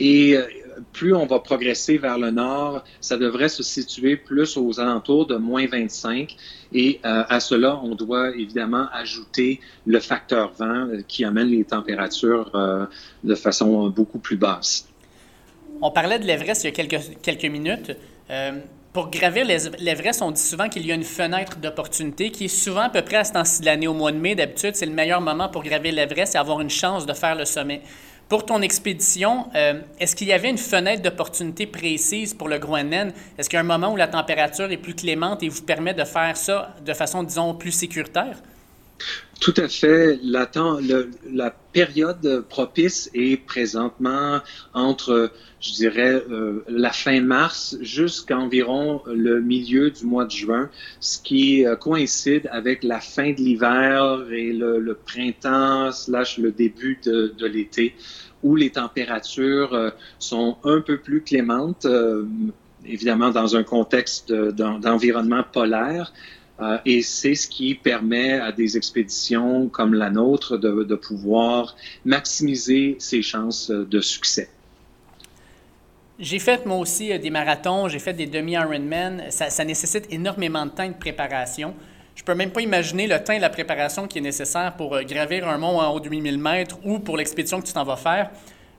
Et 0.00 0.36
euh, 0.36 0.46
plus 0.92 1.14
on 1.14 1.26
va 1.26 1.38
progresser 1.38 1.98
vers 1.98 2.18
le 2.18 2.30
nord, 2.30 2.84
ça 3.00 3.16
devrait 3.16 3.48
se 3.48 3.62
situer 3.62 4.16
plus 4.16 4.56
aux 4.56 4.80
alentours 4.80 5.26
de 5.26 5.36
moins 5.36 5.66
25. 5.66 6.36
Et 6.72 7.00
euh, 7.04 7.22
à 7.28 7.40
cela, 7.40 7.80
on 7.82 7.94
doit 7.94 8.30
évidemment 8.30 8.86
ajouter 8.92 9.60
le 9.86 10.00
facteur 10.00 10.52
vent 10.52 10.88
euh, 10.88 11.02
qui 11.06 11.24
amène 11.24 11.48
les 11.48 11.64
températures 11.64 12.50
de 13.22 13.34
façon 13.34 13.88
beaucoup 13.88 14.18
plus 14.18 14.36
basse. 14.36 14.88
On 15.80 15.90
parlait 15.90 16.18
de 16.18 16.24
l'Everest 16.24 16.64
il 16.64 16.68
y 16.68 16.70
a 16.70 16.72
quelques, 16.72 17.20
quelques 17.22 17.44
minutes. 17.44 17.92
pour 18.92 19.10
gravir 19.10 19.44
l'Everest, 19.44 20.22
on 20.22 20.30
dit 20.30 20.40
souvent 20.40 20.68
qu'il 20.68 20.86
y 20.86 20.92
a 20.92 20.94
une 20.94 21.04
fenêtre 21.04 21.56
d'opportunité 21.58 22.30
qui 22.30 22.44
est 22.44 22.48
souvent 22.48 22.82
à 22.82 22.90
peu 22.90 23.02
près 23.02 23.16
à 23.16 23.24
ce 23.24 23.32
temps-ci 23.32 23.60
de 23.60 23.66
l'année, 23.66 23.88
au 23.88 23.94
mois 23.94 24.12
de 24.12 24.18
mai. 24.18 24.34
D'habitude, 24.34 24.76
c'est 24.76 24.86
le 24.86 24.92
meilleur 24.92 25.20
moment 25.20 25.48
pour 25.48 25.62
gravir 25.62 25.92
l'Everest 25.92 26.34
et 26.34 26.38
avoir 26.38 26.60
une 26.60 26.70
chance 26.70 27.06
de 27.06 27.12
faire 27.12 27.34
le 27.34 27.44
sommet. 27.44 27.82
Pour 28.28 28.46
ton 28.46 28.62
expédition, 28.62 29.48
euh, 29.54 29.80
est-ce 30.00 30.16
qu'il 30.16 30.28
y 30.28 30.32
avait 30.32 30.48
une 30.48 30.58
fenêtre 30.58 31.02
d'opportunité 31.02 31.66
précise 31.66 32.32
pour 32.32 32.48
le 32.48 32.58
Groenland? 32.58 33.12
Est-ce 33.36 33.50
qu'il 33.50 33.58
y 33.58 33.58
a 33.58 33.60
un 33.60 33.64
moment 33.64 33.92
où 33.92 33.96
la 33.96 34.08
température 34.08 34.70
est 34.72 34.78
plus 34.78 34.94
clémente 34.94 35.42
et 35.42 35.48
vous 35.48 35.62
permet 35.62 35.92
de 35.92 36.04
faire 36.04 36.36
ça 36.36 36.74
de 36.84 36.94
façon, 36.94 37.22
disons, 37.22 37.52
plus 37.54 37.72
sécuritaire? 37.72 38.38
Tout 39.40 39.54
à 39.56 39.68
fait. 39.68 40.18
La, 40.22 41.54
période 41.72 42.44
propice 42.48 43.10
est 43.14 43.36
présentement 43.36 44.40
entre, 44.72 45.32
je 45.60 45.72
dirais, 45.72 46.22
euh, 46.30 46.64
la 46.68 46.92
fin 46.92 47.20
mars 47.20 47.76
jusqu'à 47.80 48.38
environ 48.38 49.02
le 49.06 49.40
milieu 49.40 49.90
du 49.90 50.06
mois 50.06 50.24
de 50.24 50.30
juin, 50.30 50.70
ce 51.00 51.18
qui 51.18 51.66
euh, 51.66 51.74
coïncide 51.74 52.48
avec 52.52 52.84
la 52.84 53.00
fin 53.00 53.32
de 53.32 53.36
l'hiver 53.38 54.24
et 54.30 54.52
le, 54.52 54.96
printemps 55.04 55.90
slash 55.92 56.38
le 56.38 56.52
début 56.52 57.00
de, 57.04 57.46
l'été, 57.46 57.96
où 58.42 58.54
les 58.56 58.70
températures 58.70 59.74
euh, 59.74 59.90
sont 60.18 60.56
un 60.64 60.80
peu 60.80 60.96
plus 60.98 61.22
clémentes, 61.22 61.86
évidemment 62.86 63.30
dans 63.30 63.56
un 63.56 63.64
contexte 63.64 64.32
d'environnement 64.32 65.42
polaire. 65.42 66.12
Euh, 66.60 66.78
et 66.86 67.02
c'est 67.02 67.34
ce 67.34 67.48
qui 67.48 67.74
permet 67.74 68.34
à 68.34 68.52
des 68.52 68.76
expéditions 68.76 69.68
comme 69.68 69.94
la 69.94 70.10
nôtre 70.10 70.56
de, 70.56 70.94
pouvoir 70.94 71.74
maximiser 72.04 72.96
ses 73.00 73.22
chances 73.22 73.70
de 73.70 74.00
succès. 74.00 74.48
J'ai 76.20 76.38
fait 76.38 76.64
moi 76.64 76.76
aussi 76.76 77.12
euh, 77.12 77.18
des 77.18 77.30
marathons, 77.30 77.88
j'ai 77.88 77.98
fait 77.98 78.12
des 78.12 78.26
demi-Ironman. 78.26 79.24
Ça, 79.30 79.50
ça, 79.50 79.64
nécessite 79.64 80.06
énormément 80.12 80.64
de 80.64 80.70
temps 80.70 80.86
de 80.86 80.94
préparation. 80.94 81.74
Je 82.14 82.22
peux 82.22 82.36
même 82.36 82.50
pas 82.50 82.60
imaginer 82.60 83.08
le 83.08 83.18
temps 83.18 83.32
et 83.32 83.40
la 83.40 83.50
préparation 83.50 84.06
qui 84.06 84.18
est 84.18 84.22
nécessaire 84.22 84.74
pour 84.76 84.94
euh, 84.94 85.02
gravir 85.02 85.48
un 85.48 85.58
mont 85.58 85.80
en 85.80 85.92
haut 85.92 85.98
de 85.98 86.08
8000 86.08 86.38
mètres 86.38 86.78
ou 86.84 87.00
pour 87.00 87.16
l'expédition 87.16 87.60
que 87.60 87.66
tu 87.66 87.72
t'en 87.72 87.82
vas 87.82 87.96
faire. 87.96 88.30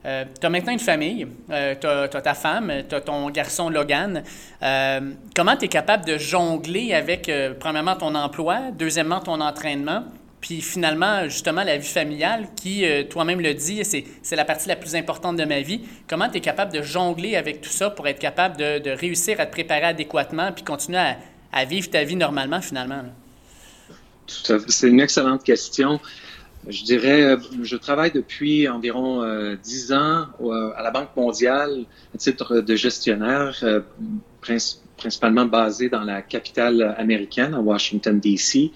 Euh, 0.06 0.24
tu 0.40 0.46
as 0.46 0.50
maintenant 0.50 0.72
une 0.72 0.78
famille, 0.78 1.26
euh, 1.50 1.74
tu 1.80 1.86
as, 1.86 2.08
ta 2.08 2.34
femme, 2.34 2.72
tu 2.88 2.94
as 2.94 3.00
ton 3.00 3.28
garçon 3.30 3.68
Logan. 3.68 4.22
Euh, 4.62 5.00
comment 5.34 5.56
tu 5.56 5.64
es 5.64 5.68
capable 5.68 6.04
de 6.04 6.16
jongler 6.16 6.94
avec, 6.94 7.30
premièrement, 7.58 7.96
ton 7.96 8.14
emploi, 8.14 8.70
deuxièmement, 8.72 9.18
ton 9.18 9.40
entraînement, 9.40 10.04
puis 10.40 10.60
finalement, 10.60 11.24
justement, 11.24 11.64
la 11.64 11.76
vie 11.76 11.88
familiale 11.88 12.46
qui, 12.54 12.84
toi-même 13.10 13.40
le 13.40 13.54
dis, 13.54 13.82
c'est 13.84 14.36
la 14.36 14.44
partie 14.44 14.68
la 14.68 14.76
plus 14.76 14.94
importante 14.94 15.36
de 15.36 15.44
ma 15.44 15.60
vie. 15.60 15.80
Comment 16.08 16.28
tu 16.28 16.36
es 16.36 16.40
capable 16.40 16.72
de 16.72 16.82
jongler 16.82 17.34
avec 17.34 17.60
tout 17.60 17.70
ça 17.70 17.90
pour 17.90 18.06
être 18.06 18.20
capable 18.20 18.56
de, 18.56 18.90
réussir 18.90 19.40
à 19.40 19.46
te 19.46 19.50
préparer 19.50 19.86
adéquatement 19.86 20.52
puis 20.52 20.62
continuer 20.62 21.00
à, 21.52 21.64
vivre 21.64 21.90
ta 21.90 22.04
vie 22.04 22.16
normalement, 22.16 22.60
finalement? 22.60 23.02
C'est 24.28 24.88
une 24.88 25.00
excellente 25.00 25.42
question. 25.42 25.98
Je 26.68 26.82
dirais, 26.82 27.22
euh, 27.22 27.36
je 27.62 27.76
travaille 27.76 28.10
depuis 28.10 28.68
environ 28.68 29.22
euh, 29.22 29.54
dix 29.62 29.92
ans 29.92 30.26
euh, 30.40 30.72
à 30.76 30.82
la 30.82 30.90
Banque 30.90 31.14
mondiale 31.16 31.84
à 32.12 32.18
titre 32.18 32.60
de 32.60 32.74
gestionnaire, 32.74 33.54
principalement 34.96 35.44
basé 35.44 35.88
dans 35.88 36.02
la 36.02 36.22
capitale 36.22 36.96
américaine, 36.98 37.54
à 37.54 37.60
Washington, 37.60 38.18
D.C. 38.18 38.72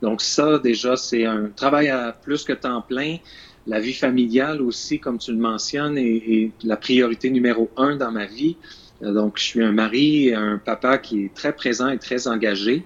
Donc 0.00 0.22
ça, 0.22 0.58
déjà, 0.58 0.96
c'est 0.96 1.26
un 1.26 1.50
travail 1.54 1.88
à 1.88 2.12
plus 2.12 2.44
que 2.44 2.54
temps 2.54 2.80
plein. 2.80 3.18
La 3.66 3.78
vie 3.78 3.94
familiale 3.94 4.62
aussi, 4.62 4.98
comme 4.98 5.18
tu 5.18 5.30
le 5.32 5.38
mentionnes, 5.38 5.98
est, 5.98 6.50
la 6.62 6.76
priorité 6.76 7.28
numéro 7.30 7.70
un 7.76 7.96
dans 7.96 8.10
ma 8.10 8.26
vie. 8.26 8.56
Donc, 9.00 9.38
je 9.38 9.42
suis 9.42 9.62
un 9.62 9.72
mari 9.72 10.28
et 10.28 10.34
un 10.34 10.58
papa 10.58 10.98
qui 10.98 11.24
est 11.24 11.34
très 11.34 11.52
présent 11.54 11.88
et 11.88 11.98
très 11.98 12.28
engagé. 12.28 12.84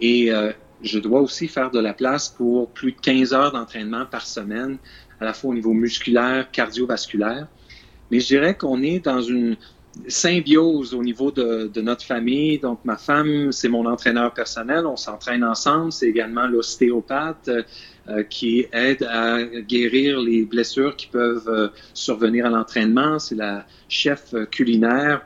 Et 0.00 0.30
je 0.82 0.98
dois 0.98 1.20
aussi 1.20 1.48
faire 1.48 1.70
de 1.70 1.80
la 1.80 1.92
place 1.92 2.28
pour 2.28 2.70
plus 2.70 2.92
de 2.92 3.00
15 3.00 3.32
heures 3.32 3.52
d'entraînement 3.52 4.06
par 4.06 4.26
semaine, 4.26 4.78
à 5.20 5.24
la 5.24 5.32
fois 5.32 5.50
au 5.50 5.54
niveau 5.54 5.72
musculaire, 5.72 6.50
cardiovasculaire. 6.50 7.48
Mais 8.10 8.20
je 8.20 8.26
dirais 8.26 8.56
qu'on 8.56 8.82
est 8.82 9.04
dans 9.04 9.20
une 9.20 9.56
symbiose 10.06 10.94
au 10.94 11.02
niveau 11.02 11.30
de, 11.30 11.80
notre 11.80 12.04
famille. 12.04 12.58
Donc, 12.58 12.80
ma 12.84 12.96
femme, 12.96 13.50
c'est 13.52 13.68
mon 13.68 13.84
entraîneur 13.86 14.32
personnel. 14.32 14.86
On 14.86 14.96
s'entraîne 14.96 15.42
ensemble. 15.42 15.92
C'est 15.92 16.08
également 16.08 16.46
l'ostéopathe 16.46 17.50
euh, 18.08 18.22
qui 18.22 18.66
aide 18.72 19.02
à 19.02 19.42
guérir 19.42 20.20
les 20.20 20.44
blessures 20.44 20.94
qui 20.94 21.08
peuvent 21.08 21.48
euh, 21.48 21.68
survenir 21.94 22.46
à 22.46 22.50
l'entraînement. 22.50 23.18
C'est 23.18 23.34
la 23.34 23.66
chef 23.88 24.34
culinaire 24.50 25.22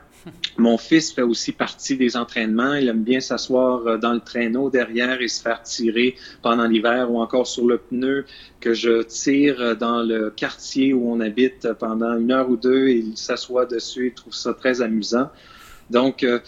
mon 0.57 0.77
fils 0.77 1.11
fait 1.11 1.21
aussi 1.21 1.51
partie 1.51 1.97
des 1.97 2.15
entraînements. 2.15 2.75
Il 2.75 2.87
aime 2.87 3.03
bien 3.03 3.19
s'asseoir 3.19 3.85
euh, 3.87 3.97
dans 3.97 4.13
le 4.13 4.19
traîneau 4.19 4.69
derrière 4.69 5.21
et 5.21 5.27
se 5.27 5.41
faire 5.41 5.61
tirer 5.63 6.15
pendant 6.41 6.65
l'hiver 6.65 7.11
ou 7.11 7.19
encore 7.19 7.47
sur 7.47 7.67
le 7.67 7.77
pneu 7.77 8.25
que 8.59 8.73
je 8.73 9.03
tire 9.03 9.59
euh, 9.59 9.75
dans 9.75 10.03
le 10.03 10.29
quartier 10.29 10.93
où 10.93 11.11
on 11.11 11.19
habite 11.19 11.73
pendant 11.73 12.17
une 12.17 12.31
heure 12.31 12.49
ou 12.49 12.55
deux 12.55 12.87
et 12.87 12.97
il 12.97 13.17
s'assoit 13.17 13.65
dessus 13.65 14.07
et 14.07 14.11
trouve 14.13 14.33
ça 14.33 14.53
très 14.53 14.81
amusant. 14.81 15.29
Donc, 15.89 16.23
euh, 16.23 16.39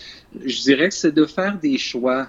je 0.45 0.61
dirais 0.61 0.89
que 0.89 0.95
c'est 0.95 1.11
de 1.11 1.25
faire 1.25 1.57
des 1.59 1.77
choix. 1.77 2.27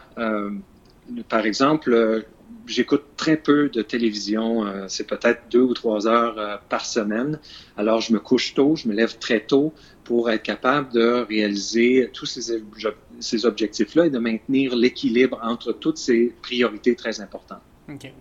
par 1.29 1.47
exemple, 1.47 2.25
j'écoute 2.66 3.04
très 3.16 3.37
peu 3.37 3.68
de 3.68 3.82
télévision. 3.82 4.64
c'est 4.88 5.06
peut-être 5.06 5.42
deux 5.50 5.61
ou 5.61 5.75
trois 5.75 6.06
heures 6.06 6.61
par 6.68 6.85
semaine. 6.85 7.38
Alors, 7.76 8.00
je 8.00 8.12
me 8.12 8.18
couche 8.18 8.54
tôt, 8.54 8.76
je 8.76 8.88
me 8.88 8.94
lève 8.94 9.18
très 9.18 9.40
tôt 9.40 9.73
pour 10.04 10.30
être 10.30 10.42
capable 10.42 10.92
de 10.92 11.26
réaliser 11.28 12.11
tous 12.12 12.26
ces, 12.26 12.62
ces 13.20 13.46
objectifs-là 13.46 14.06
et 14.06 14.11
de 14.11 14.18
maintenir 14.18 14.76
l'équilibre 14.76 15.40
entre 15.42 15.73
toutes 15.73 15.99
ces 15.99 16.32
priorités 16.42 16.94
très 16.94 17.20
importantes. 17.20 17.62
OK. 17.88 18.12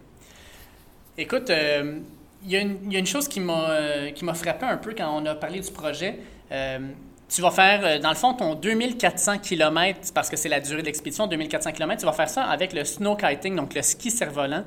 Écoute, 1.17 1.49
euh, 1.49 1.99
il 2.43 2.49
y, 2.49 2.53
y, 2.91 2.95
a 2.95 2.99
une 2.99 3.05
chose 3.05 3.27
qui 3.27 3.39
m'a 3.39 3.69
euh, 3.69 4.33
frappé 4.33 4.65
un 4.65 4.77
peu 4.77 4.93
quand 4.97 5.21
on 5.21 5.25
a 5.25 5.35
parlé 5.35 5.61
du 5.61 5.71
projet. 5.71 6.19
Euh, 6.51 6.79
tu 7.27 7.41
vas 7.41 7.51
faire, 7.51 7.99
dans 7.99 8.09
le 8.09 8.15
fond, 8.15 8.33
ton 8.33 8.55
2400 8.55 9.39
km, 9.39 10.13
parce 10.13 10.29
que 10.29 10.37
c'est 10.37 10.49
la 10.49 10.59
durée 10.59 10.81
de 10.81 10.87
l'expédition, 10.87 11.27
2400 11.27 11.71
km, 11.71 11.99
tu 11.99 12.05
vas 12.05 12.13
faire 12.13 12.29
ça 12.29 12.43
avec 12.43 12.73
le 12.73 12.83
snow 12.83 13.15
kiting, 13.15 13.55
donc 13.55 13.73
le 13.73 13.81
ski 13.81 14.11
cerf-volant. 14.11 14.63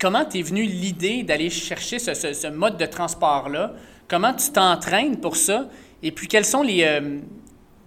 comment 0.00 0.24
t'es 0.24 0.42
venu 0.42 0.62
l'idée 0.62 1.24
d'aller 1.24 1.50
chercher 1.50 1.98
ce, 1.98 2.14
ce, 2.14 2.32
ce, 2.32 2.46
mode 2.46 2.76
de 2.76 2.86
transport-là? 2.86 3.72
Comment 4.08 4.34
tu 4.34 4.50
t'entraînes 4.50 5.16
pour 5.16 5.36
ça? 5.36 5.66
Et 6.02 6.12
puis, 6.12 6.28
quels 6.28 6.44
sont 6.44 6.62
les. 6.62 6.84
Euh, 6.84 7.18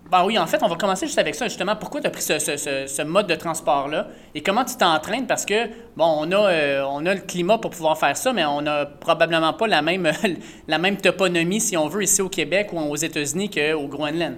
ben 0.09 0.23
oui, 0.25 0.37
en 0.37 0.47
fait, 0.47 0.59
on 0.61 0.67
va 0.67 0.75
commencer 0.75 1.05
juste 1.05 1.19
avec 1.19 1.35
ça, 1.35 1.47
justement. 1.47 1.75
Pourquoi 1.75 1.99
tu 1.99 2.07
as 2.07 2.09
pris 2.09 2.21
ce, 2.21 3.03
mode 3.03 3.27
de 3.27 3.35
transport-là? 3.35 4.09
Et 4.35 4.41
comment 4.41 4.63
tu 4.63 4.77
t'entraînes? 4.77 5.27
Parce 5.27 5.45
que, 5.45 5.67
bon, 5.97 6.19
on 6.19 6.31
a, 6.31 6.49
euh, 6.49 6.83
on 6.89 7.05
a 7.05 7.13
le 7.13 7.21
climat 7.21 7.57
pour 7.57 7.71
pouvoir 7.71 7.97
faire 7.97 8.15
ça, 8.15 8.31
mais 8.31 8.45
on 8.45 8.61
n'a 8.61 8.85
probablement 8.85 9.53
pas 9.53 9.67
la 9.67 9.81
même, 9.81 10.09
la 10.67 10.77
même 10.77 10.97
toponymie, 10.97 11.59
si 11.59 11.75
on 11.75 11.87
veut, 11.87 12.03
ici 12.03 12.21
au 12.21 12.29
Québec 12.29 12.69
ou 12.71 12.79
aux 12.79 12.95
États-Unis 12.95 13.49
qu'au 13.49 13.87
Groenland. 13.87 14.35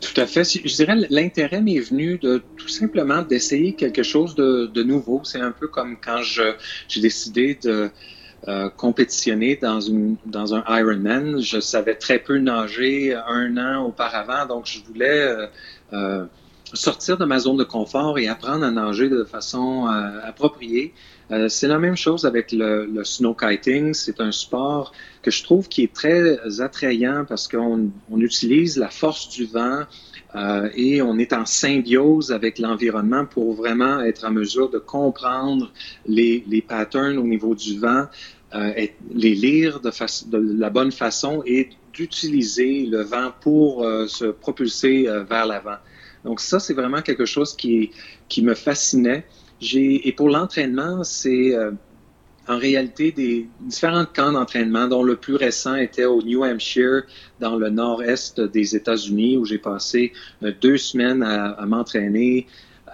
Tout 0.00 0.20
à 0.20 0.26
fait. 0.26 0.44
Je 0.44 0.74
dirais 0.74 0.96
l'intérêt 1.10 1.60
m'est 1.60 1.78
venu 1.78 2.18
de 2.18 2.42
tout 2.56 2.68
simplement 2.68 3.22
d'essayer 3.22 3.74
quelque 3.74 4.02
chose 4.02 4.34
de, 4.34 4.66
de 4.66 4.82
nouveau. 4.82 5.20
C'est 5.24 5.40
un 5.40 5.52
peu 5.52 5.68
comme 5.68 5.96
quand 6.00 6.22
j'ai 6.22 7.00
décidé 7.00 7.56
de 7.62 7.90
euh, 8.48 8.68
compétitionner 8.68 9.56
dans, 9.56 9.80
une, 9.80 10.16
dans 10.24 10.54
un 10.54 10.62
Ironman. 10.68 11.40
Je 11.40 11.58
savais 11.58 11.96
très 11.96 12.20
peu 12.20 12.38
nager 12.38 13.12
un 13.14 13.56
an 13.56 13.86
auparavant, 13.86 14.46
donc 14.46 14.66
je 14.66 14.78
voulais 14.84 15.20
euh, 15.20 15.46
euh, 15.92 16.24
sortir 16.72 17.18
de 17.18 17.24
ma 17.24 17.40
zone 17.40 17.56
de 17.56 17.64
confort 17.64 18.20
et 18.20 18.28
apprendre 18.28 18.64
à 18.64 18.70
nager 18.70 19.08
de 19.08 19.24
façon 19.24 19.86
appropriée. 19.86 20.92
c'est 21.48 21.68
la 21.68 21.78
même 21.78 21.96
chose 21.96 22.24
avec 22.24 22.52
le, 22.52 22.86
le 22.86 23.04
snow 23.04 23.34
kiting. 23.34 23.94
C'est 23.94 24.20
un 24.20 24.32
sport 24.32 24.92
que 25.22 25.30
je 25.30 25.42
trouve 25.42 25.68
qui 25.68 25.82
est 25.82 25.92
très 25.92 26.60
attrayant 26.60 27.24
parce 27.24 27.48
qu'on 27.48 27.90
on 28.10 28.20
utilise 28.20 28.76
la 28.78 28.90
force 28.90 29.28
du 29.28 29.46
vent, 29.46 29.84
euh, 30.36 30.68
et 30.74 31.00
on 31.00 31.18
est 31.18 31.32
en 31.32 31.46
symbiose 31.46 32.30
avec 32.30 32.58
l'environnement 32.58 33.24
pour 33.24 33.54
vraiment 33.54 34.00
être 34.00 34.26
en 34.26 34.30
mesure 34.30 34.68
de 34.68 34.78
comprendre 34.78 35.72
les, 36.06 36.44
les 36.46 36.60
patterns 36.60 37.16
au 37.16 37.26
niveau 37.26 37.54
du 37.54 37.78
vent, 37.78 38.06
euh, 38.54 38.72
les 39.12 39.34
lire 39.34 39.80
de, 39.80 39.90
la 40.56 40.70
bonne 40.70 40.92
façon 40.92 41.42
et 41.46 41.70
d'utiliser 41.92 42.86
le 42.86 43.02
vent 43.02 43.32
pour 43.40 43.82
euh, 43.82 44.06
se 44.06 44.26
propulser 44.26 45.08
euh, 45.08 45.24
vers 45.24 45.46
l'avant. 45.46 45.78
Donc 46.24 46.40
ça, 46.40 46.60
c'est 46.60 46.74
vraiment 46.74 47.02
quelque 47.02 47.24
chose 47.24 47.56
qui, 47.56 47.90
me 48.38 48.54
fascinait. 48.54 49.26
Et 49.72 50.12
pour 50.12 50.28
l'entraînement, 50.28 51.02
c'est 51.02 51.54
en 52.48 52.58
réalité 52.58 53.12
des 53.12 53.48
différents 53.60 54.06
camps 54.06 54.32
d'entraînement, 54.32 54.86
dont 54.86 55.02
le 55.02 55.16
plus 55.16 55.36
récent 55.36 55.76
était 55.76 56.04
au 56.04 56.22
New 56.22 56.44
Hampshire, 56.44 57.02
dans 57.40 57.56
le 57.56 57.70
nord-est 57.70 58.40
des 58.40 58.74
États-Unis, 58.74 59.36
où 59.36 59.44
j'ai 59.44 59.58
passé 59.58 60.12
deux 60.60 60.76
semaines 60.76 61.22
à 61.22 61.64
m'entraîner 61.64 62.46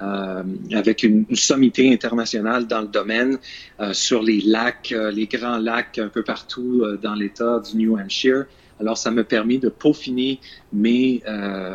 euh, 0.03 0.43
avec 0.73 1.05
une, 1.05 1.27
sommité 1.37 1.93
internationale 1.93 2.67
dans 2.67 2.81
le 2.81 2.89
domaine 2.89 3.39
euh, 3.79 3.93
sur 3.93 4.23
les 4.23 4.41
lacs, 4.41 4.91
euh, 4.91 5.13
les 5.13 5.27
grands 5.27 5.59
lacs 5.59 5.99
un 5.99 6.09
peu 6.09 6.25
partout 6.25 6.85
dans 7.01 7.15
l'État 7.15 7.61
du 7.61 7.77
New 7.77 7.97
Hampshire. 7.97 8.47
Alors, 8.81 8.99
ça 8.99 9.13
m'a 9.13 9.23
permis 9.23 9.59
de 9.59 9.69
peaufiner 9.69 10.41
mes, 10.73 11.23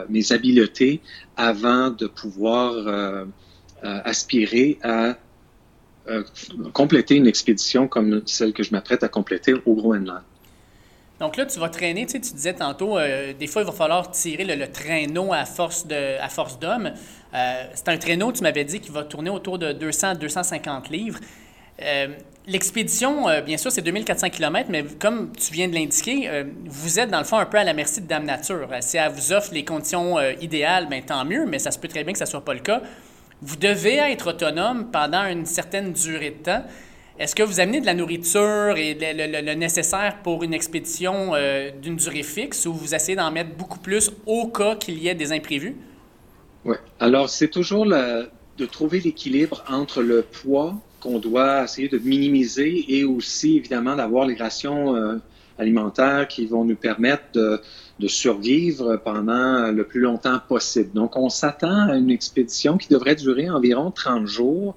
mes 0.10 0.31
habiletés 0.34 1.00
avant 1.38 1.89
de 1.89 2.07
pouvoir 2.07 3.25
aspirer 3.81 4.77
à 4.84 5.17
compléter 6.74 7.15
une 7.15 7.27
expédition 7.27 7.88
comme 7.88 8.24
celle 8.25 8.51
que 8.51 8.63
je 8.63 8.72
m'apprête 8.72 9.03
à 9.03 9.07
compléter 9.07 9.53
au 9.65 9.75
Groenland. 9.75 10.24
Donc 11.19 11.36
là, 11.36 11.45
tu 11.45 11.59
vas 11.59 11.69
traîner, 11.69 12.05
tu, 12.05 12.13
sais, 12.13 12.19
tu 12.19 12.33
disais 12.33 12.53
tantôt, 12.53 12.97
euh, 12.97 13.33
des 13.33 13.47
fois, 13.47 13.63
il 13.63 13.65
va 13.65 13.71
falloir 13.71 14.12
tirer 14.12 14.43
le, 14.43 14.67
traîneau 14.67 15.33
à 15.33 15.45
force 15.45 15.88
de, 15.88 16.17
d'homme. 16.59 16.91
Euh, 17.33 17.63
c'est 17.74 17.89
un 17.89 17.97
traîneau, 17.97 18.31
tu 18.31 18.43
m'avais 18.43 18.63
dit, 18.63 18.79
qui 18.79 18.91
va 18.91 19.03
tourner 19.03 19.31
autour 19.31 19.57
de 19.57 19.71
200 19.71 20.15
250 20.15 20.89
livres. 20.89 21.19
Euh, 21.81 22.07
l'expédition, 22.45 23.25
bien 23.43 23.57
sûr, 23.57 23.71
c'est 23.71 23.81
2400 23.81 24.29
km, 24.29 24.69
mais 24.69 24.83
comme 24.83 25.31
tu 25.31 25.53
viens 25.53 25.67
de 25.67 25.74
l'indiquer, 25.74 26.45
vous 26.65 27.00
êtes 27.00 27.09
dans 27.09 27.19
le 27.19 27.25
fond 27.25 27.38
un 27.38 27.45
peu 27.45 27.57
à 27.57 27.63
la 27.63 27.74
merci 27.74 28.01
de 28.01 28.07
Dame 28.07 28.25
Nature. 28.25 28.69
Si 28.81 28.97
elle 28.97 29.12
vous 29.12 29.33
offre 29.33 29.53
les 29.53 29.65
conditions 29.65 30.19
idéales, 30.39 30.88
bien, 30.88 31.01
tant 31.01 31.25
mieux, 31.25 31.45
mais 31.45 31.59
ça 31.59 31.71
se 31.71 31.79
peut 31.79 31.88
très 31.88 32.03
bien 32.03 32.13
que 32.13 32.19
ce 32.19 32.24
ne 32.24 32.29
soit 32.29 32.45
pas 32.45 32.53
le 32.53 32.62
cas. 32.62 32.81
Vous 33.41 33.55
devez 33.55 33.97
être 33.97 34.29
autonome 34.29 34.89
pendant 34.91 35.25
une 35.25 35.45
certaine 35.45 35.93
durée 35.93 36.31
de 36.31 36.43
temps. 36.43 36.63
Est-ce 37.19 37.33
que 37.33 37.41
vous 37.41 37.59
amenez 37.59 37.81
de 37.81 37.86
la 37.88 37.95
nourriture 37.95 38.77
et 38.77 38.95
le, 38.95 39.53
nécessaire 39.55 40.17
pour 40.21 40.43
une 40.43 40.53
expédition 40.53 41.33
euh, 41.33 41.71
d'une 41.81 41.95
durée 41.95 42.21
fixe 42.21 42.67
ou 42.67 42.74
vous 42.74 42.93
essayez 42.93 43.15
d'en 43.15 43.31
mettre 43.31 43.55
beaucoup 43.55 43.79
plus 43.79 44.12
au 44.27 44.47
cas 44.47 44.75
qu'il 44.75 45.00
y 45.00 45.07
ait 45.07 45.15
des 45.15 45.31
imprévus? 45.31 45.75
Oui. 46.63 46.75
Alors, 47.00 47.29
c'est 47.29 47.47
toujours 47.47 47.88
de 47.88 48.65
trouver 48.67 49.00
l'équilibre 49.00 49.63
entre 49.67 50.03
le 50.03 50.21
poids 50.21 50.75
qu'on 51.00 51.17
doit 51.17 51.63
essayer 51.63 51.88
de 51.88 51.97
minimiser 51.97 52.86
et 52.88 53.03
aussi, 53.03 53.57
évidemment, 53.57 53.95
d'avoir 53.95 54.27
les 54.27 54.36
rations 54.36 54.95
euh, 54.95 55.15
alimentaires 55.57 56.27
qui 56.27 56.45
vont 56.45 56.65
nous 56.65 56.75
permettre 56.75 57.24
de, 57.33 57.59
de 58.00 58.07
survivre 58.07 59.01
pendant 59.03 59.71
le 59.71 59.83
plus 59.86 60.01
longtemps 60.01 60.39
possible. 60.47 60.91
Donc, 60.93 61.17
on 61.17 61.29
s'attend 61.29 61.89
à 61.89 61.95
une 61.95 62.12
expédition 62.12 62.77
qui 62.77 62.89
devrait 62.89 63.15
durer 63.15 63.50
environ 63.50 63.89
30 63.89 64.27
jours 64.27 64.75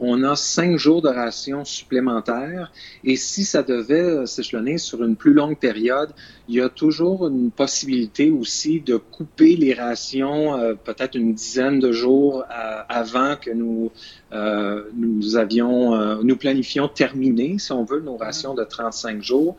on 0.00 0.22
a 0.24 0.34
cinq 0.36 0.76
jours 0.76 1.02
de 1.02 1.08
rations 1.08 1.64
supplémentaires. 1.64 2.72
Et 3.04 3.16
si 3.16 3.44
ça 3.44 3.62
devait 3.62 4.26
s'échelonner 4.26 4.78
sur 4.78 5.04
une 5.04 5.16
plus 5.16 5.34
longue 5.34 5.58
période, 5.58 6.10
il 6.48 6.56
y 6.56 6.60
a 6.60 6.68
toujours 6.68 7.28
une 7.28 7.50
possibilité 7.50 8.30
aussi 8.30 8.80
de 8.80 8.96
couper 8.96 9.56
les 9.56 9.74
rations 9.74 10.20
euh, 10.58 10.74
peut-être 10.74 11.14
une 11.14 11.34
dizaine 11.34 11.78
de 11.78 11.92
jours 11.92 12.44
euh, 12.50 12.82
avant 12.88 13.36
que 13.36 13.50
nous, 13.50 13.90
euh, 14.32 14.84
nous 14.94 15.36
avions, 15.36 16.22
nous 16.22 16.36
planifions 16.36 16.88
terminer, 16.88 17.58
si 17.58 17.72
on 17.72 17.84
veut, 17.84 18.00
nos 18.00 18.16
rations 18.16 18.54
de 18.54 18.64
35 18.64 19.22
jours 19.22 19.56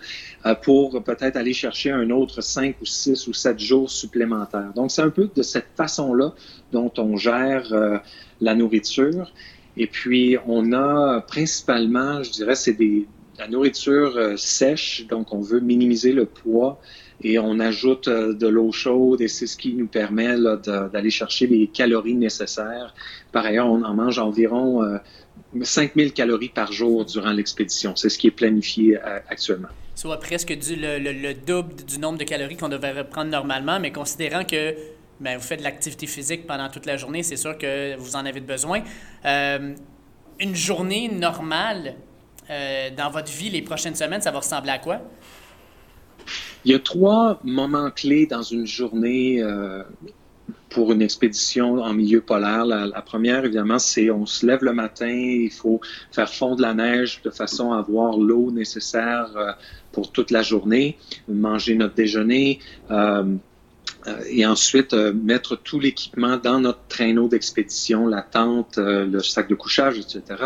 pour 0.63 1.03
peut-être 1.03 1.35
aller 1.35 1.53
chercher 1.53 1.91
un 1.91 2.09
autre 2.09 2.41
5 2.41 2.75
ou 2.81 2.85
6 2.85 3.27
ou 3.27 3.33
7 3.33 3.59
jours 3.59 3.89
supplémentaires. 3.89 4.71
Donc, 4.75 4.91
c'est 4.91 5.01
un 5.01 5.09
peu 5.09 5.29
de 5.33 5.41
cette 5.43 5.67
façon-là 5.75 6.33
dont 6.71 6.91
on 6.97 7.15
gère 7.15 7.71
la 8.41 8.55
nourriture. 8.55 9.31
Et 9.77 9.87
puis, 9.87 10.37
on 10.47 10.73
a 10.73 11.21
principalement, 11.21 12.23
je 12.23 12.31
dirais, 12.31 12.55
c'est 12.55 12.73
des 12.73 13.07
la 13.41 13.47
nourriture 13.47 14.17
euh, 14.17 14.37
sèche, 14.37 15.07
donc 15.07 15.33
on 15.33 15.41
veut 15.41 15.59
minimiser 15.59 16.11
le 16.11 16.25
poids 16.25 16.79
et 17.23 17.39
on 17.39 17.59
ajoute 17.59 18.07
euh, 18.07 18.33
de 18.33 18.47
l'eau 18.47 18.71
chaude 18.71 19.19
et 19.21 19.27
c'est 19.27 19.47
ce 19.47 19.57
qui 19.57 19.73
nous 19.73 19.87
permet 19.87 20.35
d'aller 20.37 21.09
chercher 21.09 21.47
les 21.47 21.65
calories 21.65 22.13
nécessaires. 22.13 22.93
Par 23.31 23.45
ailleurs, 23.45 23.67
on 23.67 23.83
en 23.83 23.95
mange 23.95 24.19
environ 24.19 24.83
5000 25.59 26.07
euh, 26.07 26.09
calories 26.11 26.49
par 26.49 26.71
jour 26.71 27.03
durant 27.03 27.31
l'expédition. 27.31 27.95
C'est 27.95 28.09
ce 28.09 28.19
qui 28.19 28.27
est 28.27 28.31
planifié 28.31 28.99
actuellement. 29.27 29.69
Soit 29.95 30.19
presque 30.19 30.53
du, 30.55 30.75
le, 30.75 30.99
le, 30.99 31.33
double 31.33 31.73
du 31.87 31.97
nombre 31.97 32.19
de 32.19 32.23
calories 32.23 32.57
qu'on 32.57 32.69
devrait 32.69 33.07
prendre 33.07 33.31
normalement, 33.31 33.79
mais 33.79 33.91
considérant 33.91 34.43
que 34.43 34.75
ben, 35.21 35.37
vous 35.37 35.43
faites 35.43 35.59
de 35.59 35.63
l'activité 35.63 36.07
physique 36.07 36.47
pendant 36.47 36.67
toute 36.67 36.87
la 36.87 36.97
journée, 36.97 37.21
c'est 37.21 37.37
sûr 37.37 37.55
que 37.55 37.95
vous 37.95 38.15
en 38.15 38.25
avez 38.25 38.39
besoin. 38.39 38.81
Euh, 39.23 39.75
une 40.39 40.55
journée 40.55 41.09
normale 41.09 41.93
euh, 42.49 42.89
dans 42.97 43.11
votre 43.11 43.31
vie 43.31 43.51
les 43.51 43.61
prochaines 43.61 43.93
semaines, 43.93 44.21
ça 44.21 44.31
va 44.31 44.39
ressembler 44.39 44.71
à 44.71 44.79
quoi? 44.79 44.99
Il 46.65 46.71
y 46.71 46.75
a 46.75 46.79
trois 46.79 47.39
moments 47.43 47.91
clés 47.91 48.25
dans 48.25 48.41
une 48.41 48.65
journée 48.65 49.43
euh, 49.43 49.83
pour 50.69 50.91
une 50.91 51.03
expédition 51.03 51.75
en 51.75 51.93
milieu 51.93 52.21
polaire. 52.21 52.65
La, 52.65 53.01
première, 53.03 53.45
évidemment, 53.45 53.77
c'est 53.77 54.09
on 54.09 54.25
se 54.25 54.43
lève 54.47 54.63
le 54.63 54.73
matin, 54.73 55.07
il 55.07 55.51
faut 55.51 55.81
faire 56.11 56.29
fondre 56.33 56.63
la 56.63 56.73
neige 56.73 57.21
de 57.23 57.29
façon 57.29 57.73
à 57.73 57.77
avoir 57.77 58.17
l'eau 58.17 58.49
nécessaire 58.49 59.27
pour 59.91 60.11
toute 60.11 60.31
la 60.31 60.41
journée, 60.41 60.97
manger 61.27 61.75
notre 61.75 61.95
déjeuner. 61.95 62.59
Euh, 64.07 64.23
et 64.29 64.45
ensuite 64.45 64.93
euh, 64.93 65.13
mettre 65.13 65.55
tout 65.55 65.79
l'équipement 65.79 66.37
dans 66.37 66.59
notre 66.59 66.81
traîneau 66.87 67.27
d'expédition, 67.27 68.07
la 68.07 68.23
tente, 68.23 68.77
euh, 68.79 69.05
le 69.05 69.19
sac 69.21 69.47
de 69.47 69.55
couchage, 69.55 69.99
etc. 69.99 70.43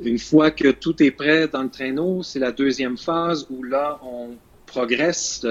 Une 0.00 0.18
fois 0.18 0.52
que 0.52 0.70
tout 0.70 1.02
est 1.02 1.10
prêt 1.10 1.48
dans 1.48 1.62
le 1.62 1.70
traîneau, 1.70 2.22
c'est 2.22 2.38
la 2.38 2.52
deuxième 2.52 2.96
phase 2.96 3.46
où 3.50 3.64
là, 3.64 3.98
on 4.04 4.30
progresse 4.66 5.44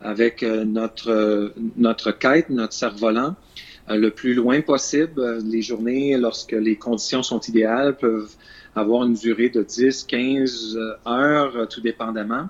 avec 0.00 0.42
notre, 0.42 1.52
notre 1.76 2.12
quête, 2.12 2.50
notre 2.50 2.74
cerf-volant, 2.74 3.34
le 3.88 4.10
plus 4.10 4.34
loin 4.34 4.60
possible. 4.60 5.38
Les 5.42 5.62
journées, 5.62 6.16
lorsque 6.18 6.52
les 6.52 6.76
conditions 6.76 7.24
sont 7.24 7.40
idéales, 7.40 7.96
peuvent 7.96 8.30
avoir 8.76 9.06
une 9.06 9.14
durée 9.14 9.48
de 9.48 9.62
10, 9.62 10.04
15 10.04 10.78
heures, 11.08 11.66
tout 11.68 11.80
dépendamment. 11.80 12.48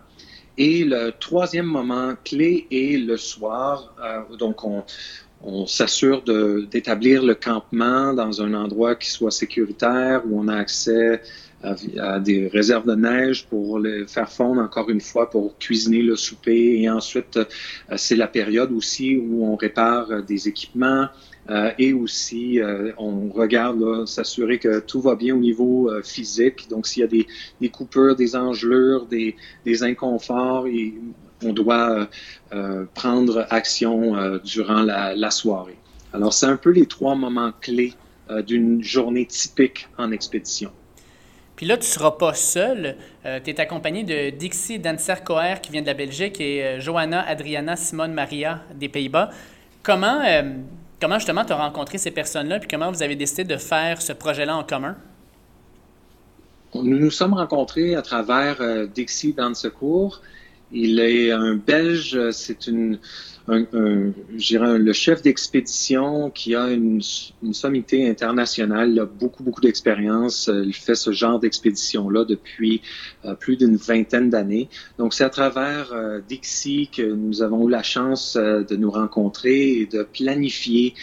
Et 0.60 0.84
le 0.84 1.10
troisième 1.18 1.64
moment 1.64 2.12
clé 2.22 2.66
est 2.70 2.98
le 2.98 3.16
soir. 3.16 3.94
Euh, 3.98 4.36
donc, 4.36 4.62
on, 4.62 4.84
s'assure 5.66 6.22
d'établir 6.70 7.24
le 7.24 7.34
campement 7.34 8.12
dans 8.12 8.42
un 8.42 8.52
endroit 8.52 8.94
qui 8.94 9.08
soit 9.08 9.30
sécuritaire, 9.30 10.20
où 10.26 10.38
on 10.38 10.48
a 10.48 10.56
accès 10.56 11.22
à, 11.62 12.20
des 12.20 12.48
réserves 12.48 12.86
de 12.86 12.94
neige 12.94 13.46
pour 13.46 13.78
les 13.78 14.06
faire 14.06 14.30
fondre 14.30 14.60
encore 14.60 14.90
une 14.90 15.00
fois 15.00 15.30
pour 15.30 15.56
cuisiner 15.56 16.02
le 16.02 16.14
souper. 16.14 16.82
Et 16.82 16.90
ensuite, 16.90 17.38
euh, 17.38 17.46
c'est 17.96 18.16
la 18.16 18.28
période 18.28 18.70
aussi 18.70 19.16
où 19.16 19.46
on 19.46 19.56
répare 19.56 20.22
des 20.24 20.46
équipements, 20.46 21.08
euh, 21.50 21.72
et 21.78 21.92
aussi, 21.92 22.60
euh, 22.60 22.92
on 22.96 23.28
regarde 23.28 24.06
s'assurer 24.06 24.58
que 24.58 24.78
tout 24.78 25.00
va 25.00 25.16
bien 25.16 25.34
au 25.34 25.40
niveau 25.40 25.90
euh, 25.90 26.00
physique. 26.02 26.68
Donc, 26.70 26.86
s'il 26.86 27.00
y 27.00 27.04
a 27.04 27.08
des, 27.08 27.26
des, 27.60 27.68
coupures, 27.68 28.14
des 28.14 28.36
engelures, 28.36 29.06
des, 29.06 29.34
inconforts, 29.82 30.66
on 31.42 31.52
doit 31.52 32.08
prendre 32.94 33.46
action 33.50 34.38
durant 34.44 34.82
la, 34.82 35.30
soirée. 35.30 35.78
Alors, 36.12 36.32
c'est 36.32 36.46
un 36.46 36.56
peu 36.56 36.70
les 36.70 36.86
trois 36.86 37.14
moments 37.14 37.52
clés 37.60 37.94
d'une 38.46 38.82
journée 38.82 39.26
typique 39.26 39.88
en 39.96 40.12
expédition. 40.12 40.70
Puis 41.56 41.66
là, 41.66 41.76
tu 41.76 41.82
ne 41.82 41.86
seras 41.86 42.12
pas 42.12 42.34
seul. 42.34 42.96
tu 43.24 43.50
es 43.50 43.60
accompagné 43.60 44.04
de 44.04 44.30
Dixie 44.30 44.78
Dancer 44.78 45.24
Coer 45.24 45.60
qui 45.62 45.72
vient 45.72 45.82
de 45.82 45.86
la 45.86 45.94
Belgique 45.94 46.40
et 46.40 46.78
Johanna 46.78 47.22
Adriana 47.26 47.76
Simone 47.76 48.12
Maria 48.12 48.62
des 48.74 48.88
Pays-Bas. 48.88 49.30
Comment 49.82 50.20
Comment 51.00 51.18
justement 51.18 51.44
tu 51.44 51.52
as 51.52 51.56
rencontré 51.56 51.96
ces 51.98 52.10
personnes-là, 52.10 52.58
puis 52.58 52.68
comment 52.68 52.90
vous 52.90 53.02
avez 53.02 53.16
décidé 53.16 53.44
de 53.44 53.56
faire 53.56 54.02
ce 54.02 54.12
projet-là 54.12 54.56
en 54.56 54.64
commun? 54.64 54.96
Nous 56.74 56.98
nous 56.98 57.10
sommes 57.10 57.34
rencontrés 57.34 57.94
à 57.94 58.02
travers 58.02 58.60
euh, 58.60 58.86
Dixie 58.86 59.32
dans 59.32 59.54
secours. 59.54 60.20
Il 60.72 61.00
est 61.00 61.32
un 61.32 61.56
Belge, 61.56 62.30
c'est 62.30 62.66
une, 62.66 62.98
un, 63.50 63.66
un, 63.72 64.78
le 64.78 64.92
chef 64.92 65.22
d'expédition 65.22 66.30
qui 66.30 66.54
a 66.54 66.70
une, 66.70 67.00
une, 67.42 67.54
sommité 67.54 68.08
internationale, 68.08 68.90
il 68.90 69.00
a 69.00 69.06
beaucoup, 69.06 69.42
beaucoup 69.42 69.60
d'expérience. 69.60 70.48
Euh, 70.48 70.62
il 70.64 70.74
fait 70.74 70.94
ce 70.94 71.10
genre 71.10 71.40
d'expédition-là 71.40 72.24
depuis 72.24 72.80
euh, 73.24 73.34
plus 73.34 73.56
d'une 73.56 73.76
vingtaine 73.76 74.30
d'années. 74.30 74.68
Donc, 74.98 75.14
c'est 75.14 75.24
à 75.24 75.30
travers 75.30 75.92
euh, 75.92 76.20
Dixie 76.28 76.90
que 76.94 77.02
nous 77.02 77.42
avons 77.42 77.66
eu 77.68 77.70
la 77.70 77.82
chance 77.82 78.36
de 78.36 78.76
nous 78.76 78.90
rencontrer 78.90 79.80
et 79.80 79.86
de 79.86 80.02
planifier 80.02 80.94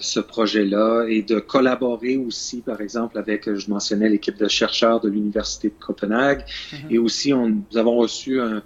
ce 0.00 0.20
projet-là 0.20 1.06
et 1.08 1.22
de 1.22 1.40
collaborer 1.40 2.16
aussi, 2.16 2.60
par 2.60 2.80
exemple, 2.80 3.18
avec, 3.18 3.52
je 3.52 3.68
mentionnais, 3.68 4.08
l'équipe 4.08 4.38
de 4.38 4.46
chercheurs 4.46 5.00
de 5.00 5.08
l'Université 5.08 5.68
de 5.68 5.74
Copenhague. 5.78 6.44
Mm-hmm. 6.44 6.76
Et 6.90 6.98
aussi, 6.98 7.32
on, 7.34 7.48
nous 7.48 7.76
avons 7.76 7.96
reçu 7.96 8.40
un, 8.40 8.62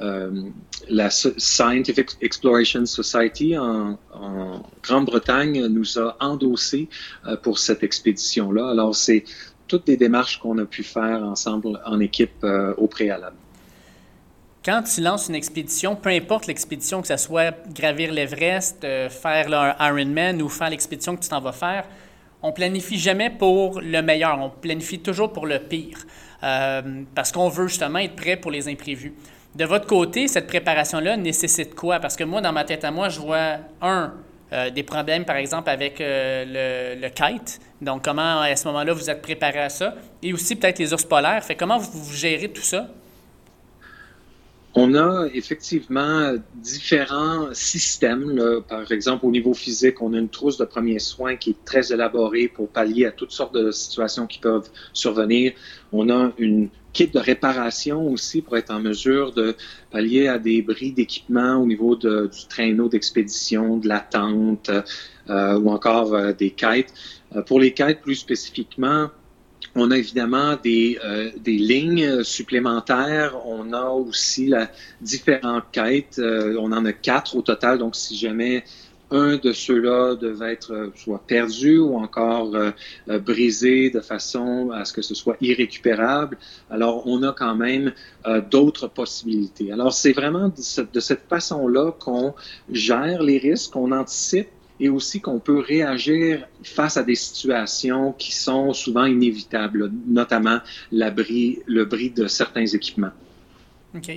la 0.00 1.10
Scientific 1.10 2.10
Exploration 2.20 2.86
Society 2.86 3.56
en, 3.56 3.98
Grande-Bretagne 4.82 5.66
nous 5.66 5.98
a 5.98 6.16
endossé 6.20 6.88
euh, 7.26 7.36
pour 7.36 7.58
cette 7.58 7.82
expédition-là. 7.82 8.68
Alors, 8.70 8.94
c'est 8.94 9.24
toutes 9.66 9.86
des 9.86 9.96
démarches 9.96 10.38
qu'on 10.38 10.58
a 10.58 10.66
pu 10.66 10.82
faire 10.82 11.22
ensemble 11.22 11.80
en 11.86 12.00
équipe 12.00 12.44
euh, 12.44 12.74
au 12.76 12.86
préalable. 12.86 13.36
Quand 14.64 14.82
tu 14.82 15.00
lances 15.00 15.28
une 15.28 15.34
expédition, 15.34 15.96
peu 15.96 16.10
importe 16.10 16.46
l'expédition, 16.46 17.02
que 17.02 17.08
ce 17.08 17.16
soit 17.16 17.54
gravir 17.72 18.12
l'Everest, 18.12 18.80
faire 19.10 19.48
le 19.48 19.72
Ironman 19.78 20.40
ou 20.40 20.48
faire 20.48 20.70
l'expédition 20.70 21.16
que 21.16 21.22
tu 21.22 21.28
t'en 21.28 21.40
vas 21.40 21.52
faire, 21.52 21.84
on 22.42 22.50
planifie 22.52 22.98
jamais 22.98 23.28
pour 23.28 23.80
le 23.80 24.00
meilleur, 24.00 24.38
on 24.40 24.48
planifie 24.48 25.00
toujours 25.00 25.32
pour 25.34 25.46
le 25.46 25.58
pire, 25.58 26.06
parce 26.40 27.30
qu'on 27.30 27.50
veut 27.50 27.68
justement 27.68 27.98
être 27.98 28.16
prêt 28.16 28.38
pour 28.38 28.50
les 28.50 28.66
imprévus. 28.66 29.12
De 29.54 29.64
votre 29.64 29.86
côté, 29.86 30.26
cette 30.26 30.48
préparation-là 30.48 31.16
nécessite 31.16 31.74
quoi? 31.74 32.00
Parce 32.00 32.16
que 32.16 32.24
moi, 32.24 32.40
dans 32.40 32.52
ma 32.52 32.64
tête 32.64 32.84
à 32.84 32.90
moi, 32.90 33.08
je 33.08 33.20
vois, 33.20 33.58
un, 33.80 34.14
euh, 34.52 34.70
des 34.70 34.82
problèmes, 34.82 35.24
par 35.24 35.36
exemple, 35.36 35.70
avec 35.70 36.00
euh, 36.00 36.96
le, 37.00 37.08
kite. 37.08 37.60
Donc, 37.80 38.04
comment, 38.04 38.40
à 38.40 38.56
ce 38.56 38.66
moment-là, 38.68 38.92
vous 38.92 39.08
êtes 39.08 39.22
préparé 39.22 39.60
à 39.60 39.68
ça? 39.68 39.94
Et 40.22 40.32
aussi, 40.32 40.56
peut-être 40.56 40.80
les 40.80 40.92
ours 40.92 41.04
polaires. 41.04 41.42
Fait 41.44 41.54
comment 41.54 41.78
vous, 41.78 42.12
gérez 42.12 42.48
tout 42.48 42.62
ça? 42.62 42.88
On 44.76 44.94
a 44.96 45.28
effectivement 45.32 46.34
différents 46.56 47.48
systèmes. 47.52 48.40
Par 48.68 48.90
exemple, 48.90 49.24
au 49.24 49.30
niveau 49.30 49.54
physique, 49.54 50.02
on 50.02 50.12
a 50.14 50.18
une 50.18 50.28
trousse 50.28 50.58
de 50.58 50.64
premiers 50.64 50.98
soins 50.98 51.36
qui 51.36 51.50
est 51.50 51.64
très 51.64 51.92
élaborée 51.92 52.48
pour 52.48 52.68
pallier 52.68 53.06
à 53.06 53.12
toutes 53.12 53.30
sortes 53.30 53.54
de 53.54 53.70
situations 53.70 54.26
qui 54.26 54.40
peuvent 54.40 54.68
survenir. 54.92 55.52
On 55.92 56.10
a 56.10 56.32
une 56.38 56.70
kit 56.94 57.08
de 57.08 57.18
réparation 57.18 58.08
aussi 58.08 58.40
pour 58.40 58.56
être 58.56 58.72
en 58.72 58.80
mesure 58.80 59.32
de 59.32 59.54
pallier 59.90 60.28
à 60.28 60.38
des 60.38 60.62
bris 60.62 60.92
d'équipement 60.92 61.56
au 61.56 61.66
niveau 61.66 61.96
du 61.96 62.46
traîneau 62.48 62.88
d'expédition, 62.88 63.76
de 63.76 63.88
la 63.88 64.00
tente 64.00 64.70
euh, 65.28 65.58
ou 65.58 65.70
encore 65.70 66.14
euh, 66.14 66.32
des 66.32 66.50
kites. 66.50 66.94
Euh, 67.36 67.42
pour 67.42 67.60
les 67.60 67.74
kites 67.74 68.00
plus 68.00 68.14
spécifiquement, 68.14 69.10
on 69.74 69.90
a 69.90 69.98
évidemment 69.98 70.56
des, 70.62 70.98
des 71.38 71.58
lignes 71.58 72.22
supplémentaires. 72.22 73.46
On 73.46 73.72
a 73.72 73.90
aussi 73.90 74.46
la, 74.46 74.70
différentes 75.00 75.64
quêtes. 75.72 76.20
on 76.20 76.72
en 76.72 76.84
a 76.84 76.92
quatre 76.92 77.36
au 77.36 77.42
total. 77.42 77.78
Donc, 77.78 77.96
si 77.96 78.16
jamais 78.16 78.64
un 79.10 79.36
de 79.36 79.52
ceux-là 79.52 80.16
devait 80.16 80.52
être 80.52 80.72
euh, 80.72 80.92
soit 80.96 81.22
perdu 81.26 81.78
ou 81.78 81.96
encore 81.96 82.54
euh, 82.54 82.70
euh, 83.08 83.18
brisé 83.18 83.90
de 83.90 84.00
façon 84.00 84.70
à 84.70 84.84
ce 84.84 84.92
que 84.92 85.02
ce 85.02 85.14
soit 85.14 85.36
irrécupérable. 85.40 86.38
Alors, 86.70 87.06
on 87.06 87.22
a 87.22 87.32
quand 87.32 87.54
même 87.54 87.92
d'autres 88.50 88.88
possibilités. 88.88 89.70
Alors, 89.70 89.92
c'est 89.92 90.12
vraiment 90.12 90.48
de, 90.48 91.00
cette 91.00 91.28
façon-là 91.28 91.92
qu'on 91.92 92.34
gère 92.70 93.22
les 93.22 93.38
risques, 93.38 93.72
qu'on 93.72 93.92
anticipe 93.92 94.48
et 94.80 94.88
aussi 94.88 95.20
qu'on 95.20 95.38
peut 95.38 95.60
réagir 95.60 96.46
face 96.62 96.96
à 96.96 97.02
des 97.02 97.14
situations 97.14 98.12
qui 98.12 98.34
sont 98.34 98.72
souvent 98.72 99.04
inévitables, 99.04 99.90
notamment 100.06 100.58
le 100.90 101.10
bris 101.84 102.10
de 102.10 102.26
certains 102.26 102.66
équipements. 102.66 103.12
OK. 103.94 104.10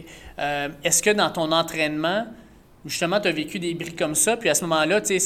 Est-ce 0.84 1.04
que 1.04 1.12
dans 1.12 1.30
ton 1.30 1.52
entraînement, 1.52 2.26
justement, 2.88 3.20
tu 3.20 3.28
as 3.28 3.32
vécu 3.32 3.60
des 3.60 3.74
bris 3.74 3.96
comme 3.96 4.16
ça, 4.16 4.38
puis 4.38 4.50
à 4.50 4.56
ce 4.56 4.64
moment-là, 4.66 5.02
tu 5.02 5.20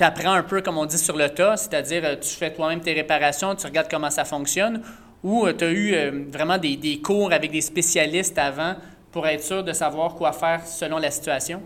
apprends 0.00 0.32
un 0.32 0.42
peu, 0.42 0.60
comme 0.60 0.78
on 0.78 0.86
dit, 0.86 0.98
sur 0.98 1.16
le 1.16 1.28
tas, 1.28 1.56
c'est-à-dire 1.56 2.02
euh, 2.04 2.16
tu 2.16 2.28
fais 2.28 2.52
toi-même 2.52 2.80
tes 2.80 2.92
réparations, 2.92 3.54
tu 3.54 3.66
regardes 3.66 3.90
comment 3.90 4.10
ça 4.10 4.24
fonctionne, 4.24 4.82
ou 5.22 5.46
euh, 5.46 5.52
tu 5.52 5.64
as 5.64 5.70
eu 5.70 5.94
euh, 5.94 6.24
vraiment 6.30 6.58
des, 6.58 7.00
cours 7.02 7.32
avec 7.32 7.50
des 7.50 7.60
spécialistes 7.60 8.38
avant 8.38 8.74
pour 9.10 9.26
être 9.26 9.42
sûr 9.42 9.64
de 9.64 9.72
savoir 9.72 10.14
quoi 10.14 10.32
faire 10.32 10.66
selon 10.66 10.98
la 10.98 11.10
situation? 11.10 11.62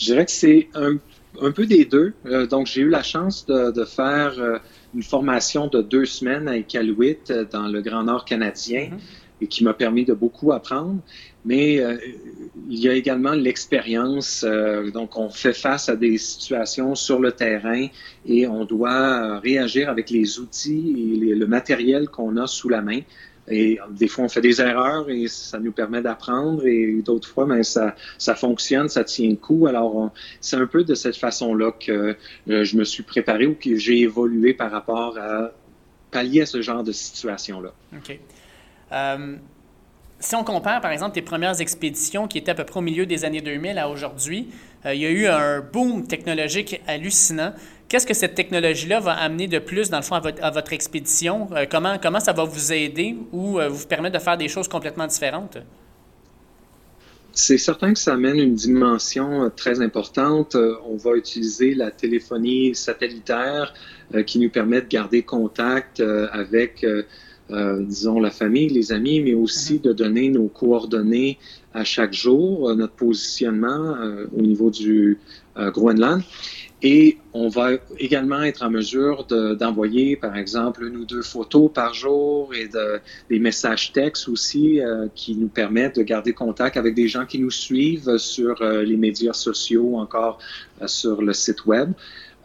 Je 0.00 0.06
dirais 0.06 0.24
que 0.24 0.32
c'est 0.32 0.68
un, 0.74 0.96
peu 1.52 1.66
des 1.66 1.84
deux. 1.84 2.14
donc, 2.48 2.66
j'ai 2.66 2.80
eu 2.80 2.88
la 2.88 3.02
chance 3.02 3.44
de, 3.46 3.84
faire 3.84 4.32
une 4.94 5.02
formation 5.02 5.66
de 5.66 5.82
deux 5.82 6.06
semaines 6.06 6.48
à 6.48 6.56
Iqaluit 6.56 7.18
dans 7.52 7.68
le 7.68 7.82
Grand 7.82 8.04
Nord 8.04 8.24
canadien. 8.24 8.86
Mm-hmm 8.86 8.98
et 9.40 9.46
qui 9.46 9.64
m'a 9.64 9.74
permis 9.74 10.04
de 10.04 10.14
beaucoup 10.14 10.52
apprendre. 10.52 11.00
Mais 11.44 11.80
euh, 11.80 11.96
il 12.68 12.78
y 12.78 12.88
a 12.88 12.94
également 12.94 13.32
l'expérience. 13.32 14.44
Euh, 14.46 14.90
donc, 14.90 15.16
on 15.16 15.30
fait 15.30 15.54
face 15.54 15.88
à 15.88 15.96
des 15.96 16.18
situations 16.18 16.94
sur 16.94 17.18
le 17.18 17.32
terrain 17.32 17.86
et 18.26 18.46
on 18.46 18.64
doit 18.64 19.38
réagir 19.40 19.88
avec 19.88 20.10
les 20.10 20.38
outils 20.38 21.18
et 21.22 21.34
le 21.34 21.46
matériel 21.46 22.08
qu'on 22.08 22.36
a 22.36 22.46
sous 22.46 22.68
la 22.68 22.82
main. 22.82 23.00
Et 23.48 23.78
des 23.90 24.06
fois, 24.06 24.24
on 24.24 24.28
fait 24.28 24.40
des 24.40 24.60
erreurs 24.60 25.08
et 25.10 25.26
ça 25.28 25.58
nous 25.58 25.72
permet 25.72 26.02
d'apprendre. 26.02 26.66
Et 26.66 27.02
d'autres 27.02 27.28
fois, 27.28 27.46
mais 27.46 27.56
ben, 27.56 27.62
ça, 27.62 27.96
ça 28.18 28.34
fonctionne, 28.34 28.88
ça 28.88 29.04
tient 29.04 29.28
le 29.28 29.36
coup. 29.36 29.66
Alors, 29.66 30.10
c'est 30.40 30.56
un 30.56 30.66
peu 30.66 30.84
de 30.84 30.94
cette 30.94 31.16
façon-là 31.16 31.72
que 31.72 32.16
euh, 32.48 32.64
je 32.64 32.76
me 32.76 32.84
suis 32.84 33.02
préparé 33.02 33.46
ou 33.46 33.54
que 33.54 33.76
j'ai 33.76 34.00
évolué 34.00 34.54
par 34.54 34.70
rapport 34.70 35.18
à 35.18 35.50
pallier 36.10 36.42
à 36.42 36.46
ce 36.46 36.62
genre 36.62 36.84
de 36.84 36.92
situation-là. 36.92 37.72
OK. 37.96 38.18
Euh, 38.92 39.36
si 40.18 40.34
on 40.34 40.44
compare, 40.44 40.80
par 40.80 40.90
exemple, 40.90 41.14
tes 41.14 41.22
premières 41.22 41.60
expéditions 41.60 42.28
qui 42.28 42.38
étaient 42.38 42.50
à 42.50 42.54
peu 42.54 42.64
près 42.64 42.78
au 42.78 42.82
milieu 42.82 43.06
des 43.06 43.24
années 43.24 43.40
2000 43.40 43.78
à 43.78 43.88
aujourd'hui, 43.88 44.48
euh, 44.84 44.94
il 44.94 45.00
y 45.00 45.06
a 45.06 45.10
eu 45.10 45.26
un 45.26 45.60
boom 45.60 46.06
technologique 46.06 46.80
hallucinant. 46.86 47.54
Qu'est-ce 47.90 48.06
que 48.06 48.14
cette 48.14 48.34
technologie-là 48.34 49.00
va 49.00 49.12
amener 49.12 49.48
de 49.48 49.58
plus, 49.58 49.90
dans 49.90 49.98
le 49.98 50.02
fond, 50.02 50.14
à 50.14 50.50
votre, 50.50 50.72
expédition? 50.72 51.48
Euh, 51.52 51.66
comment, 51.70 51.98
comment 52.02 52.20
ça 52.20 52.32
va 52.32 52.44
vous 52.44 52.72
aider 52.72 53.16
ou 53.32 53.58
vous 53.68 53.86
permettre 53.86 54.16
de 54.16 54.22
faire 54.22 54.38
des 54.38 54.48
choses 54.48 54.68
complètement 54.68 55.06
différentes? 55.06 55.58
C'est 57.32 57.58
certain 57.58 57.92
que 57.92 57.98
ça 57.98 58.14
amène 58.14 58.38
une 58.38 58.54
dimension 58.54 59.50
très 59.54 59.82
importante. 59.82 60.56
On 60.86 60.96
va 60.96 61.16
utiliser 61.16 61.74
la 61.74 61.90
téléphonie 61.90 62.74
satellitaire 62.74 63.74
qui 64.26 64.38
nous 64.38 64.50
permet 64.50 64.82
de 64.82 64.88
garder 64.88 65.22
contact 65.22 66.00
avec 66.00 66.84
euh, 67.52 67.82
disons, 67.82 68.20
la 68.20 68.30
famille, 68.30 68.68
les 68.68 68.92
amis, 68.92 69.20
mais 69.20 69.34
aussi 69.34 69.74
mhm. 69.74 69.80
de 69.80 69.92
donner 69.92 70.28
nos 70.28 70.46
coordonnées 70.46 71.38
à 71.74 71.82
chaque 71.84 72.12
jour, 72.12 72.68
euh, 72.68 72.74
notre 72.76 72.92
positionnement 72.92 73.96
euh, 73.96 74.26
au 74.36 74.42
niveau 74.42 74.70
du 74.70 75.18
Groenland. 75.56 76.22
Et 76.82 77.18
on 77.34 77.48
va 77.48 77.72
également 77.98 78.42
être 78.42 78.62
en 78.62 78.70
mesure 78.70 79.26
d'envoyer, 79.26 80.16
par 80.16 80.36
exemple, 80.36 80.84
une 80.84 80.96
ou 80.96 81.04
deux 81.04 81.20
photos 81.20 81.70
par 81.72 81.92
jour 81.92 82.54
et 82.54 82.68
de, 82.68 83.00
des 83.28 83.38
messages 83.38 83.92
textes 83.92 84.28
aussi 84.28 84.80
qui 85.14 85.36
nous 85.36 85.48
permettent 85.48 85.96
de 85.96 86.02
garder 86.02 86.32
contact 86.32 86.78
avec 86.78 86.94
des 86.94 87.06
gens 87.06 87.26
qui 87.26 87.38
nous 87.38 87.50
suivent 87.50 88.16
sur 88.16 88.64
les 88.64 88.96
médias 88.96 89.34
sociaux 89.34 89.98
encore 89.98 90.38
sur 90.86 91.20
le 91.20 91.34
site 91.34 91.66
web. 91.66 91.92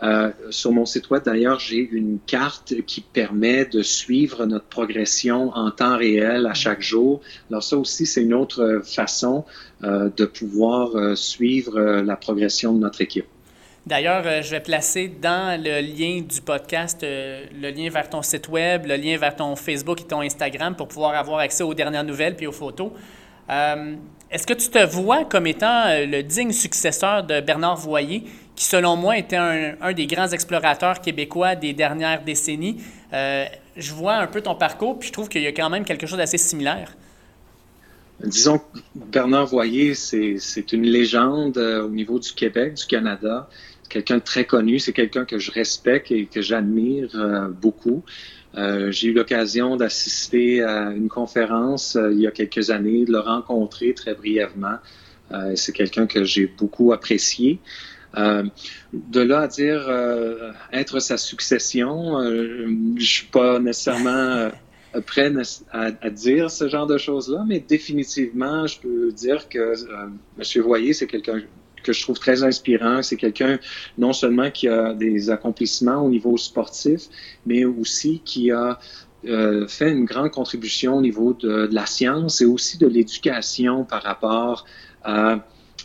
Euh, 0.04 0.32
sur 0.50 0.72
mon 0.72 0.86
site 0.86 1.10
web, 1.10 1.24
d'ailleurs, 1.24 1.60
j'ai 1.60 1.78
une 1.78 2.20
carte 2.26 2.74
qui 2.86 3.02
permet 3.02 3.66
de 3.66 3.82
suivre 3.82 4.46
notre 4.46 4.66
progression 4.66 5.52
en 5.56 5.72
temps 5.72 5.98
réel 5.98 6.46
à 6.48 6.54
chaque 6.54 6.82
jour. 6.82 7.22
Alors 7.50 7.64
ça 7.64 7.78
aussi, 7.78 8.06
c'est 8.06 8.24
une 8.24 8.34
autre 8.34 8.82
façon 8.84 9.46
euh, 9.84 10.10
de 10.16 10.26
pouvoir 10.26 10.96
euh, 10.96 11.16
suivre 11.16 11.80
la 11.80 12.16
progression 12.18 12.74
de 12.74 12.80
notre 12.80 13.02
équipe. 13.02 13.26
D'ailleurs, 13.86 14.42
je 14.42 14.50
vais 14.50 14.62
placer 14.62 15.08
dans 15.22 15.62
le 15.62 15.80
lien 15.80 16.22
du 16.22 16.42
podcast 16.42 17.04
le 17.04 17.70
lien 17.70 17.90
vers 17.90 18.10
ton 18.10 18.24
site 18.24 18.48
web, 18.50 18.88
le 18.88 18.96
lien 18.96 19.16
vers 19.18 19.36
ton 19.36 19.56
Facebook 19.56 20.02
et 20.02 20.06
ton 20.06 20.22
Instagram 20.22 20.76
pour 20.76 20.88
pouvoir 20.88 21.14
avoir 21.14 21.40
accès 21.40 21.64
aux 21.64 21.74
dernières 21.74 22.04
nouvelles 22.04 22.36
puis 22.36 22.48
aux 22.48 22.52
photos. 22.52 22.90
Est-ce 23.48 24.48
que 24.48 24.54
tu 24.54 24.70
te 24.70 24.84
vois 24.84 25.24
comme 25.24 25.48
étant 25.48 25.86
le 25.88 26.22
digne 26.22 26.52
successeur 26.52 27.24
de 27.24 27.42
Bernard 27.42 27.78
Voyer, 27.78 28.24
qui 28.56 28.66
selon 28.66 28.96
moi 28.96 29.18
était 29.18 29.36
un, 29.36 29.94
des 29.94 30.08
grands 30.08 30.28
explorateurs 30.28 31.00
québécois 31.00 31.56
des 31.56 31.74
dernières 31.74 32.24
décennies? 32.24 32.84
Euh, 33.14 33.46
je 33.78 33.94
vois 33.94 34.16
un 34.16 34.28
peu 34.28 34.42
ton 34.42 34.56
parcours, 34.56 34.98
puis 34.98 35.10
je 35.10 35.14
trouve 35.14 35.30
qu'il 35.30 35.42
y 35.42 35.48
a 35.48 35.52
quand 35.52 35.70
même 35.70 35.86
quelque 35.86 36.08
chose 36.08 36.18
d'assez 36.18 36.38
similaire. 36.38 36.96
Disons 38.20 38.60
que 38.60 38.80
Bernard 38.96 39.48
Voyer, 39.48 39.94
c'est 39.94 40.74
une 40.74 40.84
légende 40.84 41.58
euh, 41.58 41.86
au 41.86 41.90
niveau 41.90 42.18
du 42.18 42.32
Québec, 42.32 42.74
du 42.74 42.86
Canada. 42.86 43.48
Quelqu'un 43.90 44.18
de 44.18 44.24
très 44.24 44.46
connu, 44.46 44.80
c'est 44.80 44.94
quelqu'un 44.94 45.26
que 45.26 45.38
je 45.40 45.52
respecte 45.52 46.12
et 46.12 46.26
que 46.26 46.42
j'admire 46.42 47.10
euh, 47.16 47.48
beaucoup. 47.50 48.04
J'ai 48.58 49.10
eu 49.10 49.14
l'occasion 49.14 49.76
d'assister 49.76 50.64
à 50.64 50.92
une 50.92 51.10
conférence 51.10 51.98
il 52.10 52.22
y 52.22 52.26
a 52.26 52.32
quelques 52.32 52.70
années, 52.70 53.04
de 53.04 53.12
le 53.12 53.20
rencontrer 53.20 53.94
très 53.94 54.14
brièvement. 54.14 54.78
c'est 55.56 55.74
quelqu'un 55.74 56.08
que 56.08 56.24
j'ai 56.24 56.48
beaucoup 56.48 56.94
apprécié. 56.94 57.60
Euh, 58.18 58.44
de 58.94 59.22
là 59.22 59.42
à 59.42 59.48
dire 59.48 59.86
euh, 59.90 60.52
être 60.72 61.00
sa 61.00 61.18
succession, 61.18 62.20
euh, 62.22 62.68
je 62.98 63.06
suis 63.06 63.26
pas 63.28 63.60
nécessairement 63.60 64.50
prêt 65.06 65.32
à, 65.72 66.10
dire 66.10 66.50
ce 66.50 66.70
genre 66.70 66.88
de 66.88 66.98
choses-là, 66.98 67.44
mais 67.46 67.60
définitivement, 67.60 68.68
je 68.68 68.80
peux 68.80 69.12
dire 69.12 69.50
que 69.50 69.74
M. 70.40 70.64
Voyer, 70.64 70.94
c'est 70.94 71.08
quelqu'un 71.08 71.42
que 71.86 71.94
je 71.94 72.02
trouve 72.02 72.20
très 72.20 72.44
inspirant. 72.44 73.02
C'est 73.02 73.18
quelqu'un 73.18 73.60
non 73.98 74.14
seulement 74.14 74.52
qui 74.52 74.68
a 74.68 74.94
des 74.94 75.30
accomplissements 75.30 76.04
au 76.06 76.10
niveau 76.10 76.38
sportif, 76.38 77.04
mais 77.46 77.64
aussi 77.66 78.22
qui 78.26 78.52
a 78.52 78.80
fait 79.68 79.92
une 79.92 80.06
grande 80.06 80.30
contribution 80.30 80.98
au 80.98 81.02
niveau 81.02 81.34
de, 81.34 81.66
de 81.66 81.74
la 81.74 81.88
science 81.88 82.42
et 82.42 82.46
aussi 82.46 82.78
de 82.78 82.86
l'éducation 82.86 83.84
par 83.84 84.04
rapport 84.04 84.66
à 85.04 85.40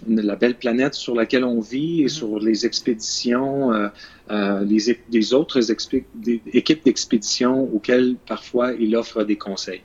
la 0.09 0.37
belle 0.37 0.57
planète 0.57 0.95
sur 0.95 1.15
laquelle 1.15 1.45
on 1.45 1.61
vit 1.61 2.03
et 2.03 2.07
mm-hmm. 2.07 2.09
sur 2.09 2.39
les 2.39 2.67
expéditions, 2.67 3.73
euh, 3.73 3.89
euh, 4.31 4.65
les, 4.65 5.35
autres 5.35 5.71
équipes 5.71 6.85
d'expédition 6.85 7.75
auxquelles 7.75 8.17
parfois 8.27 8.73
il 8.73 8.97
offre 8.97 9.25
des 9.25 9.37
conseils. 9.37 9.83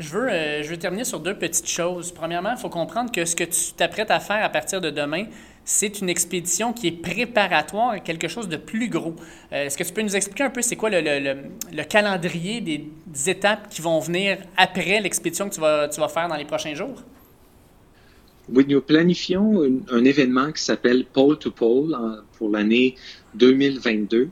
Je 0.00 0.08
veux, 0.08 0.30
euh, 0.30 0.62
je 0.62 0.70
veux 0.70 0.78
terminer 0.78 1.04
sur 1.04 1.20
deux 1.20 1.34
petites 1.34 1.68
choses. 1.68 2.10
Premièrement, 2.10 2.52
il 2.52 2.58
faut 2.58 2.70
comprendre 2.70 3.12
que 3.12 3.26
ce 3.26 3.36
que 3.36 3.44
tu 3.44 3.74
t'apprêtes 3.76 4.10
à 4.10 4.18
faire 4.18 4.42
à 4.42 4.48
partir 4.48 4.80
de 4.80 4.88
demain, 4.88 5.26
c'est 5.62 6.00
une 6.00 6.08
expédition 6.08 6.72
qui 6.72 6.86
est 6.86 7.02
préparatoire 7.02 7.90
à 7.90 8.00
quelque 8.00 8.26
chose 8.26 8.48
de 8.48 8.56
plus 8.56 8.88
gros. 8.88 9.14
Euh, 9.52 9.66
est-ce 9.66 9.76
que 9.76 9.84
tu 9.84 9.92
peux 9.92 10.00
nous 10.00 10.16
expliquer 10.16 10.44
un 10.44 10.50
peu 10.50 10.62
c'est 10.62 10.76
quoi 10.76 10.88
le, 10.90 11.82
calendrier 11.82 12.62
des, 12.62 12.88
étapes 13.28 13.68
qui 13.68 13.82
vont 13.82 14.00
venir 14.00 14.38
après 14.56 15.00
l'expédition 15.00 15.50
que 15.50 15.54
tu 15.54 15.60
vas, 15.60 15.86
tu 15.88 16.00
vas 16.00 16.08
faire 16.08 16.28
dans 16.28 16.36
les 16.36 16.46
prochains 16.46 16.74
jours? 16.74 17.02
Oui, 18.48 18.64
nous 18.66 18.80
planifions 18.80 19.62
un, 19.92 20.04
événement 20.06 20.50
qui 20.50 20.62
s'appelle 20.62 21.04
Pole 21.04 21.38
to 21.38 21.50
Pole 21.50 21.94
pour 22.38 22.48
l'année 22.48 22.94
2022 23.34 24.30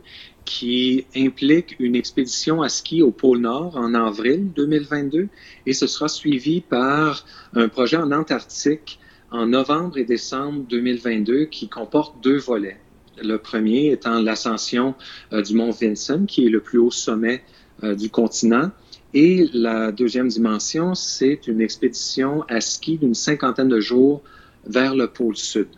qui 0.49 1.05
implique 1.15 1.77
une 1.79 1.95
expédition 1.95 2.63
à 2.63 2.71
ski 2.71 3.03
au 3.03 3.11
pôle 3.11 3.41
Nord 3.41 3.77
en 3.77 3.93
avril 3.93 4.51
2022 4.57 5.29
et 5.67 5.73
ce 5.75 5.87
sera 5.87 6.09
suivi 6.09 6.63
par 6.63 7.27
un 7.53 7.69
projet 7.69 7.99
en 7.99 8.13
Antarctique 8.13 8.99
en 9.31 9.45
novembre 9.45 9.99
et 9.99 10.05
décembre 10.05 10.65
2022 10.71 11.45
qui 11.45 11.69
comporte 11.69 12.25
deux 12.25 12.39
volets. 12.39 12.79
Le 13.23 13.37
premier 13.37 13.91
étant 13.93 14.23
l'ascension 14.23 14.95
euh, 15.35 15.43
du 15.43 15.55
mont 15.55 15.71
Vinson, 15.71 16.25
qui 16.27 16.47
est 16.47 16.51
le 16.51 16.61
plus 16.61 16.79
haut 16.79 16.91
sommet 16.91 17.43
euh, 17.83 17.95
du 17.95 18.09
continent. 18.09 18.71
Et 19.13 19.51
la 19.53 19.93
deuxième 19.93 20.29
dimension, 20.29 20.95
c'est 20.95 21.47
une 21.47 21.61
expédition 21.61 22.43
à 22.49 22.63
ski 22.63 22.97
d'une 22.97 23.15
cinquantaine 23.15 23.69
de 23.69 23.81
jours 23.81 24.23
vers 24.65 24.95
le 24.95 25.09
pôle 25.09 25.37
sud. 25.37 25.69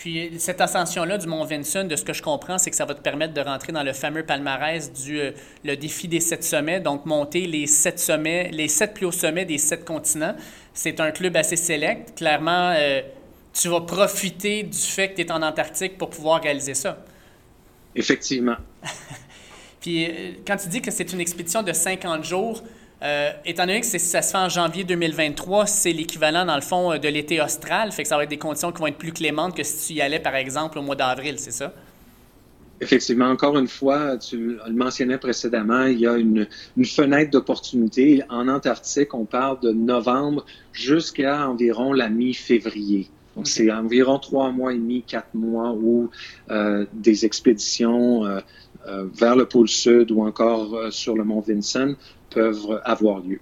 Puis 0.00 0.30
cette 0.38 0.62
ascension-là 0.62 1.18
du 1.18 1.26
Mont 1.26 1.44
Vinson, 1.44 1.84
de 1.84 1.94
ce 1.94 2.04
que 2.04 2.14
je 2.14 2.22
comprends, 2.22 2.56
c'est 2.56 2.70
que 2.70 2.76
ça 2.76 2.86
va 2.86 2.94
te 2.94 3.02
permettre 3.02 3.34
de 3.34 3.40
rentrer 3.42 3.70
dans 3.70 3.82
le 3.82 3.92
fameux 3.92 4.24
palmarès 4.24 4.90
du 4.90 5.20
euh, 5.20 5.32
le 5.62 5.76
défi 5.76 6.08
des 6.08 6.20
sept 6.20 6.42
sommets, 6.42 6.80
donc 6.80 7.04
monter 7.04 7.46
les 7.46 7.66
sept 7.66 7.98
sommets, 7.98 8.48
les 8.50 8.66
sept 8.66 8.94
plus 8.94 9.04
hauts 9.04 9.12
sommets 9.12 9.44
des 9.44 9.58
sept 9.58 9.84
continents. 9.84 10.34
C'est 10.72 11.00
un 11.00 11.10
club 11.10 11.36
assez 11.36 11.56
sélect. 11.56 12.16
Clairement, 12.16 12.72
euh, 12.78 13.02
tu 13.52 13.68
vas 13.68 13.82
profiter 13.82 14.62
du 14.62 14.78
fait 14.78 15.10
que 15.10 15.16
tu 15.16 15.20
es 15.20 15.30
en 15.30 15.42
Antarctique 15.42 15.98
pour 15.98 16.08
pouvoir 16.08 16.42
réaliser 16.42 16.72
ça. 16.72 17.04
Effectivement. 17.94 18.56
Puis 19.82 20.06
euh, 20.06 20.32
quand 20.46 20.56
tu 20.56 20.68
dis 20.68 20.80
que 20.80 20.90
c'est 20.90 21.12
une 21.12 21.20
expédition 21.20 21.62
de 21.62 21.74
50 21.74 22.24
jours, 22.24 22.62
euh, 23.02 23.30
étant 23.46 23.64
donné 23.64 23.80
que 23.80 23.86
ça 23.86 24.20
se 24.20 24.30
fait 24.30 24.38
en 24.38 24.50
janvier 24.50 24.84
2023, 24.84 25.66
c'est 25.66 25.92
l'équivalent, 25.92 26.44
dans 26.44 26.54
le 26.54 26.60
fond, 26.60 26.92
euh, 26.92 26.98
de 26.98 27.08
l'été 27.08 27.40
austral. 27.40 27.92
Fait 27.92 28.02
que 28.02 28.08
ça 28.08 28.16
va 28.16 28.24
être 28.24 28.30
des 28.30 28.38
conditions 28.38 28.72
qui 28.72 28.80
vont 28.80 28.88
être 28.88 28.98
plus 28.98 29.12
clémentes 29.12 29.56
que 29.56 29.62
si 29.62 29.94
tu 29.94 29.98
y 29.98 30.02
allais, 30.02 30.20
par 30.20 30.34
exemple, 30.34 30.78
au 30.78 30.82
mois 30.82 30.96
d'avril, 30.96 31.36
c'est 31.38 31.50
ça? 31.50 31.72
Effectivement, 32.82 33.26
encore 33.26 33.58
une 33.58 33.68
fois, 33.68 34.18
tu 34.18 34.58
le 34.66 34.72
mentionnais 34.72 35.18
précédemment, 35.18 35.84
il 35.84 36.00
y 36.00 36.06
a 36.06 36.16
une, 36.16 36.46
fenêtre 36.84 37.30
d'opportunité. 37.30 38.22
En 38.28 38.48
Antarctique, 38.48 39.14
on 39.14 39.24
parle 39.24 39.60
de 39.60 39.70
novembre 39.70 40.44
jusqu'à 40.72 41.48
environ 41.48 41.92
la 41.92 42.08
mi-février. 42.08 43.08
Donc, 43.36 43.46
c'est 43.46 43.70
environ 43.70 44.18
trois 44.18 44.50
mois 44.50 44.72
et 44.72 44.76
demi, 44.76 45.02
quatre 45.06 45.34
mois 45.34 45.72
où 45.72 46.10
euh, 46.50 46.84
des 46.92 47.24
expéditions 47.24 48.24
vers 48.86 49.36
le 49.36 49.44
pôle 49.44 49.68
sud 49.68 50.10
ou 50.10 50.22
encore 50.26 50.90
sur 50.90 51.14
le 51.14 51.22
mont 51.22 51.40
Vinson 51.46 51.96
peuvent 52.30 52.80
avoir 52.84 53.20
lieu. 53.20 53.40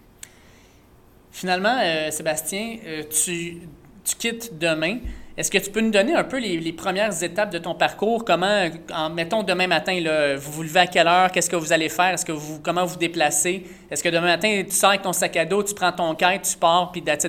Finalement, 1.30 1.76
euh, 1.80 2.10
Sébastien, 2.10 2.78
euh, 2.84 3.02
tu, 3.10 3.58
tu, 4.04 4.16
quittes 4.16 4.58
demain. 4.58 4.98
Est-ce 5.36 5.52
que 5.52 5.58
tu 5.58 5.70
peux 5.70 5.80
nous 5.80 5.92
donner 5.92 6.14
un 6.14 6.24
peu 6.24 6.38
les, 6.38 6.72
premières 6.72 7.22
étapes 7.22 7.52
de 7.52 7.58
ton 7.58 7.76
parcours? 7.76 8.24
Comment, 8.24 8.68
en, 8.92 9.10
mettons 9.10 9.44
demain 9.44 9.68
matin, 9.68 10.00
là, 10.00 10.34
vous 10.34 10.50
vous 10.50 10.62
levez 10.64 10.80
à 10.80 10.86
quelle 10.88 11.06
heure? 11.06 11.30
Qu'est-ce 11.30 11.48
que 11.48 11.54
vous 11.54 11.72
allez 11.72 11.88
faire? 11.88 12.14
Est-ce 12.14 12.24
que 12.24 12.32
vous, 12.32 12.58
comment 12.60 12.84
vous 12.84 12.96
déplacez? 12.96 13.64
Est-ce 13.88 14.02
que 14.02 14.08
demain 14.08 14.26
matin, 14.26 14.64
tu 14.66 14.74
sors 14.74 14.90
avec 14.90 15.02
ton 15.02 15.12
sac 15.12 15.36
à 15.36 15.44
dos, 15.44 15.62
tu 15.62 15.74
prends 15.74 15.92
ton 15.92 16.12
quête, 16.16 16.42
tu 16.42 16.58
pars, 16.58 16.90
puis 16.90 17.02
that's 17.02 17.24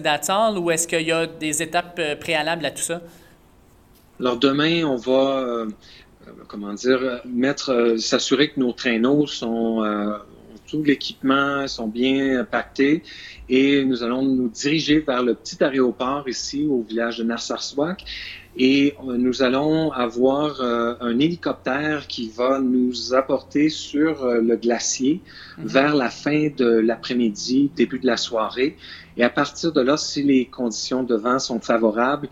Ou 0.58 0.72
est-ce 0.72 0.88
qu'il 0.88 1.08
y 1.08 1.12
a 1.12 1.28
des 1.28 1.62
étapes 1.62 1.98
euh, 2.00 2.16
préalables 2.16 2.66
à 2.66 2.72
tout 2.72 2.82
ça? 2.82 3.02
Alors 4.20 4.38
demain, 4.38 4.86
on 4.86 4.96
va, 4.96 5.66
comment 6.48 6.74
dire, 6.74 7.22
mettre, 7.26 7.96
s'assurer 8.00 8.50
que 8.50 8.60
nos 8.60 8.74
traîneaux 8.74 9.28
sont 9.28 9.84
tout 10.70 10.84
l'équipement 10.84 11.68
sont 11.68 11.88
bien 11.88 12.44
pactés 12.44 13.04
et 13.48 13.84
nous 13.84 14.04
allons 14.04 14.22
nous 14.22 14.50
diriger 14.50 15.00
vers 15.00 15.24
le 15.24 15.34
petit 15.34 15.64
aéroport 15.64 16.28
ici 16.28 16.66
au 16.70 16.82
village 16.82 17.18
de 17.18 17.24
Narsarsuak 17.24 18.06
et 18.58 18.96
euh, 19.08 19.18
nous 19.18 19.42
allons 19.42 19.92
avoir 19.92 20.60
euh, 20.60 20.96
un 21.00 21.18
hélicoptère 21.20 22.08
qui 22.08 22.30
va 22.30 22.60
nous 22.60 23.14
apporter 23.14 23.70
sur 23.70 24.24
euh, 24.24 24.42
le 24.42 24.58
glacier 24.58 25.22
mhm. 25.58 25.66
vers 25.66 25.96
la 25.96 26.10
fin 26.10 26.50
de 26.56 26.66
l'après-midi, 26.66 27.72
début 27.76 28.00
de 28.00 28.08
la 28.08 28.18
soirée. 28.18 28.76
Et 29.16 29.24
à 29.24 29.30
partir 29.30 29.72
de 29.72 29.82
là, 29.82 29.96
si 29.98 30.24
les 30.24 30.46
conditions 30.46 31.04
de 31.04 31.16
vent 31.16 31.40
sont 31.40 31.60
favorables, 31.60 32.30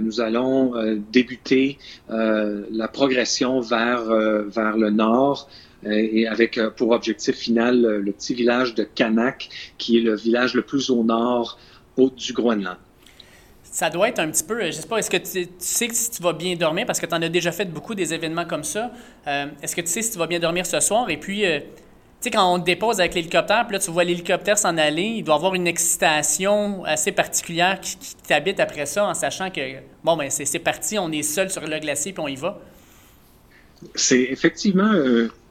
nous 0.00 0.22
allons 0.22 0.72
débuter 1.12 1.76
la 2.08 2.88
progression 2.88 3.60
vers, 3.60 4.02
vers 4.02 4.76
le 4.76 4.88
nord 4.88 5.50
et 5.84 6.26
avec 6.26 6.58
euh, 6.58 6.70
pour 6.70 6.90
objectif 6.90 7.36
final 7.36 7.80
le 7.80 8.12
petit 8.12 8.34
village 8.34 8.74
de 8.74 8.84
Kanak, 8.84 9.48
qui 9.78 9.98
est 9.98 10.00
le 10.00 10.16
village 10.16 10.54
le 10.54 10.62
plus 10.62 10.90
au 10.90 11.04
nord 11.04 11.58
du 11.96 12.32
Groenland. 12.32 12.76
Ça 13.62 13.90
doit 13.90 14.08
être 14.08 14.18
un 14.18 14.30
petit 14.30 14.44
peu, 14.44 14.64
je 14.66 14.70
sais 14.72 14.86
pas, 14.86 14.98
est-ce 14.98 15.10
que 15.10 15.16
tu, 15.16 15.48
sais 15.58 15.88
si 15.90 16.10
tu 16.10 16.22
vas 16.22 16.32
bien 16.32 16.56
dormir, 16.56 16.86
parce 16.86 17.00
que 17.00 17.06
tu 17.06 17.14
en 17.14 17.20
as 17.20 17.28
déjà 17.28 17.52
fait 17.52 17.66
beaucoup 17.66 17.94
des 17.94 18.14
événements 18.14 18.46
comme 18.46 18.64
ça. 18.64 18.90
Euh, 19.26 19.46
est-ce 19.62 19.76
que 19.76 19.82
tu 19.82 19.88
sais 19.88 20.02
si 20.02 20.12
tu 20.12 20.18
vas 20.18 20.26
bien 20.26 20.38
dormir 20.38 20.64
ce 20.64 20.80
soir? 20.80 21.10
Et 21.10 21.18
puis, 21.18 21.42
tu 21.42 21.62
sais, 22.20 22.30
quand 22.30 22.54
on 22.54 22.58
te 22.58 22.64
dépose 22.64 23.00
avec 23.00 23.14
l'hélicoptère, 23.14 23.66
puis 23.66 23.74
là, 23.74 23.78
tu 23.78 23.90
vois 23.90 24.04
l'hélicoptère 24.04 24.56
s'en 24.56 24.78
aller, 24.78 25.16
il 25.16 25.24
doit 25.24 25.34
y 25.34 25.38
avoir 25.38 25.54
une 25.54 25.66
excitation 25.66 26.84
assez 26.84 27.12
particulière 27.12 27.80
qui, 27.80 27.96
qui 27.96 28.14
t'habite 28.26 28.60
après 28.60 28.86
ça, 28.86 29.06
en 29.06 29.14
sachant 29.14 29.50
que, 29.50 29.60
bon, 30.02 30.16
ben 30.16 30.30
c'est 30.30 30.58
parti, 30.58 30.98
on 30.98 31.12
est 31.12 31.22
seul 31.22 31.50
sur 31.50 31.60
le 31.62 31.78
glacier, 31.78 32.12
puis 32.12 32.22
on 32.22 32.28
y 32.28 32.36
va. 32.36 32.58
C'est 33.94 34.22
effectivement 34.22 34.90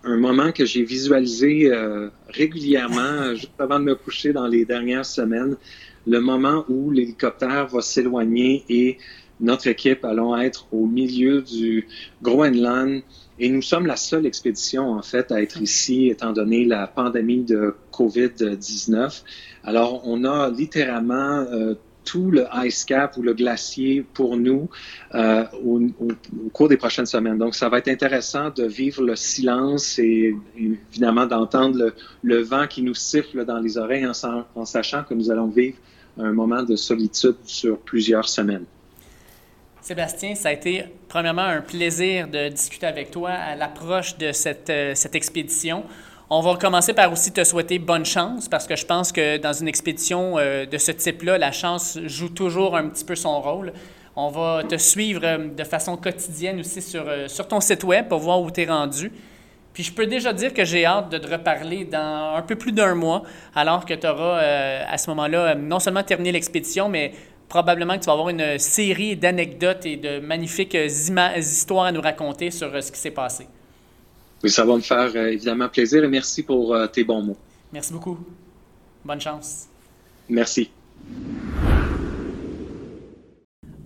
un 0.05 0.17
moment 0.17 0.51
que 0.51 0.65
j'ai 0.65 0.83
visualisé 0.83 1.71
euh, 1.71 2.09
régulièrement, 2.29 3.33
juste 3.33 3.51
avant 3.59 3.79
de 3.79 3.85
me 3.85 3.95
coucher 3.95 4.33
dans 4.33 4.47
les 4.47 4.65
dernières 4.65 5.05
semaines, 5.05 5.57
le 6.07 6.19
moment 6.19 6.63
où 6.69 6.91
l'hélicoptère 6.91 7.67
va 7.67 7.81
s'éloigner 7.81 8.63
et 8.69 8.97
notre 9.39 9.67
équipe 9.67 10.05
allons 10.05 10.37
être 10.37 10.67
au 10.71 10.85
milieu 10.85 11.41
du 11.41 11.87
Groenland. 12.21 13.01
Et 13.37 13.49
nous 13.49 13.61
sommes 13.61 13.85
la 13.85 13.97
seule 13.97 14.25
expédition, 14.25 14.93
en 14.93 15.01
fait, 15.01 15.29
à 15.31 15.41
être 15.41 15.61
ici, 15.61 16.07
étant 16.07 16.31
donné 16.31 16.63
la 16.63 16.87
pandémie 16.87 17.43
de 17.43 17.75
COVID-19. 17.91 19.23
Alors, 19.65 20.03
on 20.07 20.23
a 20.23 20.49
littéralement 20.49 21.45
euh, 21.51 21.75
tout 22.05 22.31
le 22.31 22.45
ice 22.63 22.85
cap 22.85 23.17
ou 23.17 23.21
le 23.21 23.33
glacier 23.33 24.05
pour 24.13 24.37
nous 24.37 24.69
euh, 25.13 25.43
au, 25.65 25.81
cours 26.53 26.69
des 26.69 26.77
prochaines 26.77 27.05
semaines. 27.05 27.37
Donc, 27.37 27.55
ça 27.55 27.67
va 27.67 27.79
être 27.79 27.89
intéressant 27.89 28.51
de 28.51 28.63
vivre 28.63 29.03
le 29.03 29.15
silence 29.15 29.99
et, 29.99 30.35
évidemment 30.57 31.25
d'entendre 31.25 31.93
le, 32.23 32.41
vent 32.41 32.67
qui 32.67 32.83
nous 32.83 32.93
siffle 32.93 33.43
dans 33.43 33.59
les 33.59 33.77
oreilles 33.77 34.07
en, 34.07 34.65
sachant 34.65 35.03
que 35.03 35.13
nous 35.13 35.29
allons 35.31 35.47
vivre 35.47 35.77
un 36.17 36.31
moment 36.31 36.63
de 36.63 36.75
solitude 36.75 37.35
sur 37.43 37.77
plusieurs 37.79 38.29
semaines. 38.29 38.65
Sébastien, 39.81 40.33
ça 40.33 40.49
a 40.49 40.51
été 40.51 40.85
premièrement 41.09 41.43
un 41.43 41.61
plaisir 41.61 42.27
de 42.27 42.49
discuter 42.49 42.87
avec 42.87 43.11
toi 43.11 43.31
à 43.31 43.55
l'approche 43.55 44.17
de 44.17 44.31
cette, 44.31 44.69
euh, 44.69 44.93
cette 44.95 45.13
expédition. 45.13 45.83
On 46.27 46.41
va 46.41 46.55
commencer 46.55 46.93
par 46.93 47.11
aussi 47.11 47.31
te 47.31 47.43
souhaiter 47.43 47.77
bonne 47.77 48.03
chance 48.03 48.49
parce 48.49 48.65
que 48.65 48.75
je 48.75 48.83
pense 48.83 49.11
que 49.11 49.37
dans 49.37 49.53
une 49.53 49.67
expédition 49.67 50.39
euh, 50.39 50.65
de 50.65 50.77
ce 50.79 50.91
type-là, 50.91 51.37
la 51.37 51.51
chance 51.51 51.99
joue 52.05 52.29
toujours 52.29 52.75
un 52.75 52.89
petit 52.89 53.05
peu 53.05 53.13
son 53.13 53.39
rôle. 53.39 53.73
On 54.15 54.29
va 54.29 54.63
te 54.63 54.75
suivre 54.75 55.21
euh, 55.23 55.49
de 55.49 55.63
façon 55.63 55.97
quotidienne 55.97 56.61
aussi 56.61 56.81
sur, 56.81 57.07
euh, 57.07 57.27
sur 57.27 57.47
ton 57.47 57.61
site 57.61 57.83
web 57.83 58.07
pour 58.07 58.17
voir 58.17 58.41
où 58.41 58.49
tu 58.49 58.61
es 58.61 58.65
rendu. 58.65 59.11
Puis 59.71 59.83
je 59.83 59.93
peux 59.93 60.07
déjà 60.07 60.33
dire 60.33 60.51
que 60.51 60.65
j'ai 60.65 60.83
hâte 60.83 61.11
de 61.11 61.19
te 61.19 61.31
reparler 61.31 61.85
dans 61.85 62.33
un 62.35 62.41
peu 62.41 62.55
plus 62.55 62.71
d'un 62.71 62.95
mois, 62.95 63.21
alors 63.53 63.85
que 63.85 63.93
tu 63.93 64.07
auras 64.07 64.39
à 64.39 64.97
ce 64.97 65.09
moment-là 65.09 65.53
non 65.53 65.79
seulement 65.79 66.01
terminé 66.01 66.31
l'expédition, 66.31 66.87
mais 66.87 67.11
probablement 67.49 67.95
que 67.95 67.99
tu 67.99 68.05
vas 68.05 68.13
avoir 68.13 68.29
une 68.29 68.57
série 68.57 69.17
d'anecdotes 69.17 69.85
et 69.85 69.97
de 69.97 70.19
magnifiques 70.19 70.77
histoires 71.37 71.87
à 71.87 71.91
nous 71.91 71.99
raconter 71.99 72.51
sur 72.51 72.81
ce 72.81 72.89
qui 72.89 72.97
s'est 72.97 73.11
passé. 73.11 73.47
Oui, 74.43 74.49
ça 74.49 74.65
va 74.65 74.75
me 74.75 74.81
faire 74.81 75.11
euh, 75.15 75.31
évidemment 75.31 75.69
plaisir 75.69 76.03
et 76.03 76.07
merci 76.07 76.43
pour 76.43 76.73
euh, 76.73 76.87
tes 76.87 77.03
bons 77.03 77.21
mots. 77.21 77.37
Merci 77.71 77.93
beaucoup. 77.93 78.17
Bonne 79.03 79.21
chance. 79.21 79.67
Merci. 80.29 80.71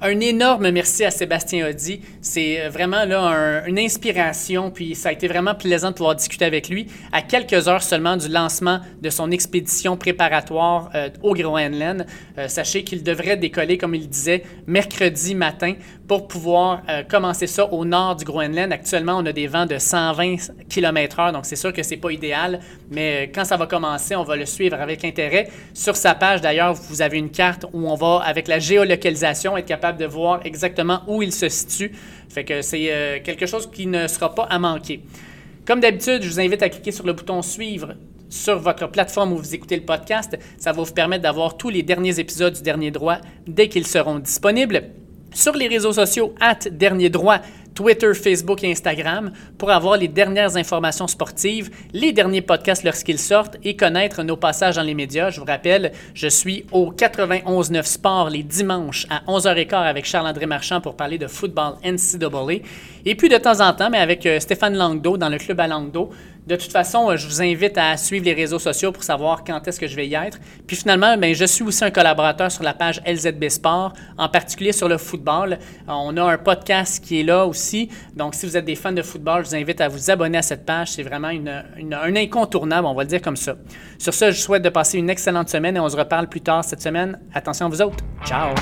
Un 0.02 0.22
énorme 0.22 0.72
merci 0.72 1.04
à 1.04 1.12
Sébastien 1.12 1.68
Audi. 1.68 2.00
C'est 2.22 2.62
euh, 2.62 2.70
vraiment 2.70 3.04
là 3.04 3.64
une 3.68 3.78
inspiration, 3.78 4.72
puis 4.72 4.96
ça 4.96 5.10
a 5.10 5.12
été 5.12 5.28
vraiment 5.28 5.56
plaisant 5.56 5.90
de 5.90 5.96
pouvoir 5.96 6.16
discuter 6.16 6.46
avec 6.46 6.70
lui 6.70 6.88
à 7.12 7.22
quelques 7.22 7.68
heures 7.68 7.84
seulement 7.84 8.16
du 8.16 8.30
lancement 8.30 8.80
de 9.02 9.10
son 9.10 9.30
expédition 9.30 9.98
préparatoire 9.98 10.90
euh, 10.96 11.10
au 11.22 11.34
Groenland. 11.34 12.06
Euh, 12.38 12.48
sachez 12.48 12.86
qu'il 12.86 13.04
devrait 13.04 13.36
décoller, 13.36 13.78
comme 13.78 13.94
il 13.94 14.08
disait, 14.08 14.44
mercredi 14.68 15.36
matin 15.36 15.74
pour 16.08 16.28
pouvoir 16.28 16.82
commencer 17.08 17.46
ça 17.46 17.72
au 17.72 17.86
nord 17.86 18.16
du 18.16 18.26
Groenland. 18.26 18.74
Actuellement, 18.74 19.18
on 19.20 19.26
a 19.28 19.32
des 19.32 19.46
vents 19.46 19.68
de 19.68 19.78
120 19.78 20.38
km/h, 20.68 21.32
donc 21.32 21.46
c'est 21.46 21.56
sûr 21.56 21.72
que 21.72 21.84
c'est 21.84 21.98
pas 21.98 22.10
idéal, 22.10 22.62
mais 22.90 23.32
quand 23.34 23.46
ça 23.46 23.58
va 23.58 23.68
commencer, 23.68 24.16
on 24.16 24.24
va 24.24 24.36
le 24.36 24.48
suivre 24.48 24.82
avec 24.82 25.06
intérêt. 25.06 25.50
Sur 25.76 25.96
sa 25.96 26.16
page, 26.16 26.42
d'ailleurs, 26.42 26.74
vous 26.74 27.04
avez 27.04 27.20
une 27.20 27.30
carte 27.30 27.68
où 27.74 27.88
on 27.88 27.94
va, 27.94 28.24
avec 28.26 28.48
la 28.48 28.58
géolocalisation, 28.58 29.56
être 29.56 29.68
capable 29.68 29.89
de 29.94 30.06
voir 30.06 30.42
exactement 30.46 31.02
où 31.08 31.22
il 31.22 31.32
se 31.32 31.50
situe. 31.50 31.92
Fait 32.30 32.44
que 32.44 32.62
c'est 32.62 32.92
euh, 32.92 33.20
quelque 33.24 33.46
chose 33.46 33.70
qui 33.72 33.88
ne 33.88 34.08
sera 34.08 34.34
pas 34.34 34.44
à 34.44 34.60
manquer. 34.60 35.02
Comme 35.66 35.80
d'habitude, 35.80 36.22
je 36.24 36.30
vous 36.30 36.40
invite 36.40 36.64
à 36.64 36.70
cliquer 36.70 36.92
sur 36.92 37.06
le 37.06 37.14
bouton 37.14 37.42
suivre 37.42 37.96
sur 38.30 38.60
votre 38.60 38.88
plateforme 38.88 39.34
où 39.34 39.38
vous 39.38 39.56
écoutez 39.56 39.76
le 39.76 39.84
podcast. 39.84 40.38
Ça 40.58 40.72
va 40.72 40.84
vous 40.84 40.94
permettre 40.94 41.24
d'avoir 41.24 41.58
tous 41.58 41.70
les 41.70 41.84
derniers 41.84 42.20
épisodes 42.20 42.54
du 42.54 42.62
Dernier 42.62 42.92
Droit 42.92 43.18
dès 43.48 43.68
qu'ils 43.68 43.88
seront 43.88 44.20
disponibles. 44.20 44.84
Sur 45.34 45.54
les 45.54 45.68
réseaux 45.68 45.94
sociaux, 45.94 46.34
at 46.40 46.70
Dernier 46.72 47.10
Droit, 47.10 47.40
Twitter, 47.80 48.14
Facebook 48.14 48.62
et 48.66 48.72
Instagram 48.72 49.32
pour 49.58 49.72
avoir 49.72 49.96
les 49.96 50.10
dernières 50.10 50.58
informations 50.58 51.08
sportives, 51.08 51.70
les 51.94 52.12
derniers 52.12 52.42
podcasts 52.42 52.84
lorsqu'ils 52.84 53.18
sortent 53.18 53.56
et 53.64 53.78
connaître 53.78 54.22
nos 54.22 54.36
passages 54.36 54.76
dans 54.76 54.82
les 54.82 54.94
médias. 54.94 55.30
Je 55.30 55.40
vous 55.40 55.46
rappelle, 55.46 55.94
je 56.14 56.28
suis 56.28 56.66
au 56.74 56.92
91.9 56.92 57.84
Sport 57.84 58.32
les 58.32 58.44
dimanches 58.44 59.08
à 59.10 59.22
11h15 59.32 59.76
avec 59.76 60.04
Charles-André 60.04 60.46
Marchand 60.46 60.82
pour 60.82 60.98
parler 60.98 61.18
de 61.18 61.28
football 61.28 61.76
NCAA. 61.86 62.66
Et 63.06 63.16
puis 63.16 63.30
de 63.30 63.38
temps 63.38 63.62
en 63.62 63.72
temps, 63.72 63.90
mais 63.90 64.00
avec 64.00 64.26
euh, 64.26 64.42
Stéphane 64.42 64.76
Langdo 64.76 65.16
dans 65.16 65.30
le 65.30 65.38
club 65.38 65.62
à 65.62 65.68
Langdo, 65.68 66.10
de 66.50 66.56
toute 66.56 66.72
façon, 66.72 67.12
euh, 67.12 67.16
je 67.16 67.28
vous 67.28 67.44
invite 67.44 67.78
à 67.78 67.96
suivre 67.96 68.26
les 68.26 68.34
réseaux 68.34 68.58
sociaux 68.58 68.92
pour 68.92 69.04
savoir 69.04 69.44
quand 69.44 69.68
est-ce 69.68 69.80
que 69.80 69.86
je 69.86 69.96
vais 69.96 70.08
y 70.08 70.16
être. 70.16 70.40
Puis 70.66 70.76
finalement, 70.76 71.16
ben, 71.16 71.36
je 71.36 71.46
suis 71.46 71.64
aussi 71.64 71.86
un 71.86 71.92
collaborateur 71.92 72.52
sur 72.52 72.64
la 72.64 72.74
page 72.74 73.00
LZB 73.06 73.50
Sport, 73.50 73.94
en 74.18 74.28
particulier 74.30 74.72
sur 74.72 74.90
le 74.90 74.98
football. 74.98 75.54
Euh, 75.54 75.92
on 75.92 76.18
a 76.18 76.24
un 76.24 76.38
podcast 76.40 77.04
qui 77.06 77.20
est 77.20 77.24
là 77.24 77.46
aussi. 77.46 77.69
Donc, 78.16 78.36
si 78.36 78.46
vous 78.46 78.58
êtes 78.58 78.66
des 78.66 78.76
fans 78.76 78.92
de 78.92 79.02
football, 79.02 79.44
je 79.46 79.50
vous 79.50 79.56
invite 79.56 79.82
à 79.82 79.88
vous 79.88 80.10
abonner 80.12 80.38
à 80.38 80.42
cette 80.42 80.66
page. 80.66 80.92
C'est 80.92 81.04
vraiment 81.04 81.28
un 81.28 82.16
incontournable, 82.16 82.88
on 82.88 82.94
va 82.94 83.04
le 83.04 83.10
dire 83.10 83.22
comme 83.22 83.38
ça. 83.38 83.56
Sur 83.98 84.14
ce, 84.14 84.32
je 84.32 84.40
souhaite 84.40 84.64
de 84.64 84.70
passer 84.70 84.98
une 84.98 85.10
excellente 85.10 85.50
semaine 85.50 85.78
et 85.78 85.80
on 85.80 85.90
se 85.90 85.98
reparle 85.98 86.28
plus 86.28 86.42
tard 86.42 86.64
cette 86.64 86.82
semaine. 86.82 87.20
Attention 87.34 87.68
à 87.68 87.70
vous 87.70 87.82
autres. 87.82 88.04
Ciao! 88.26 88.54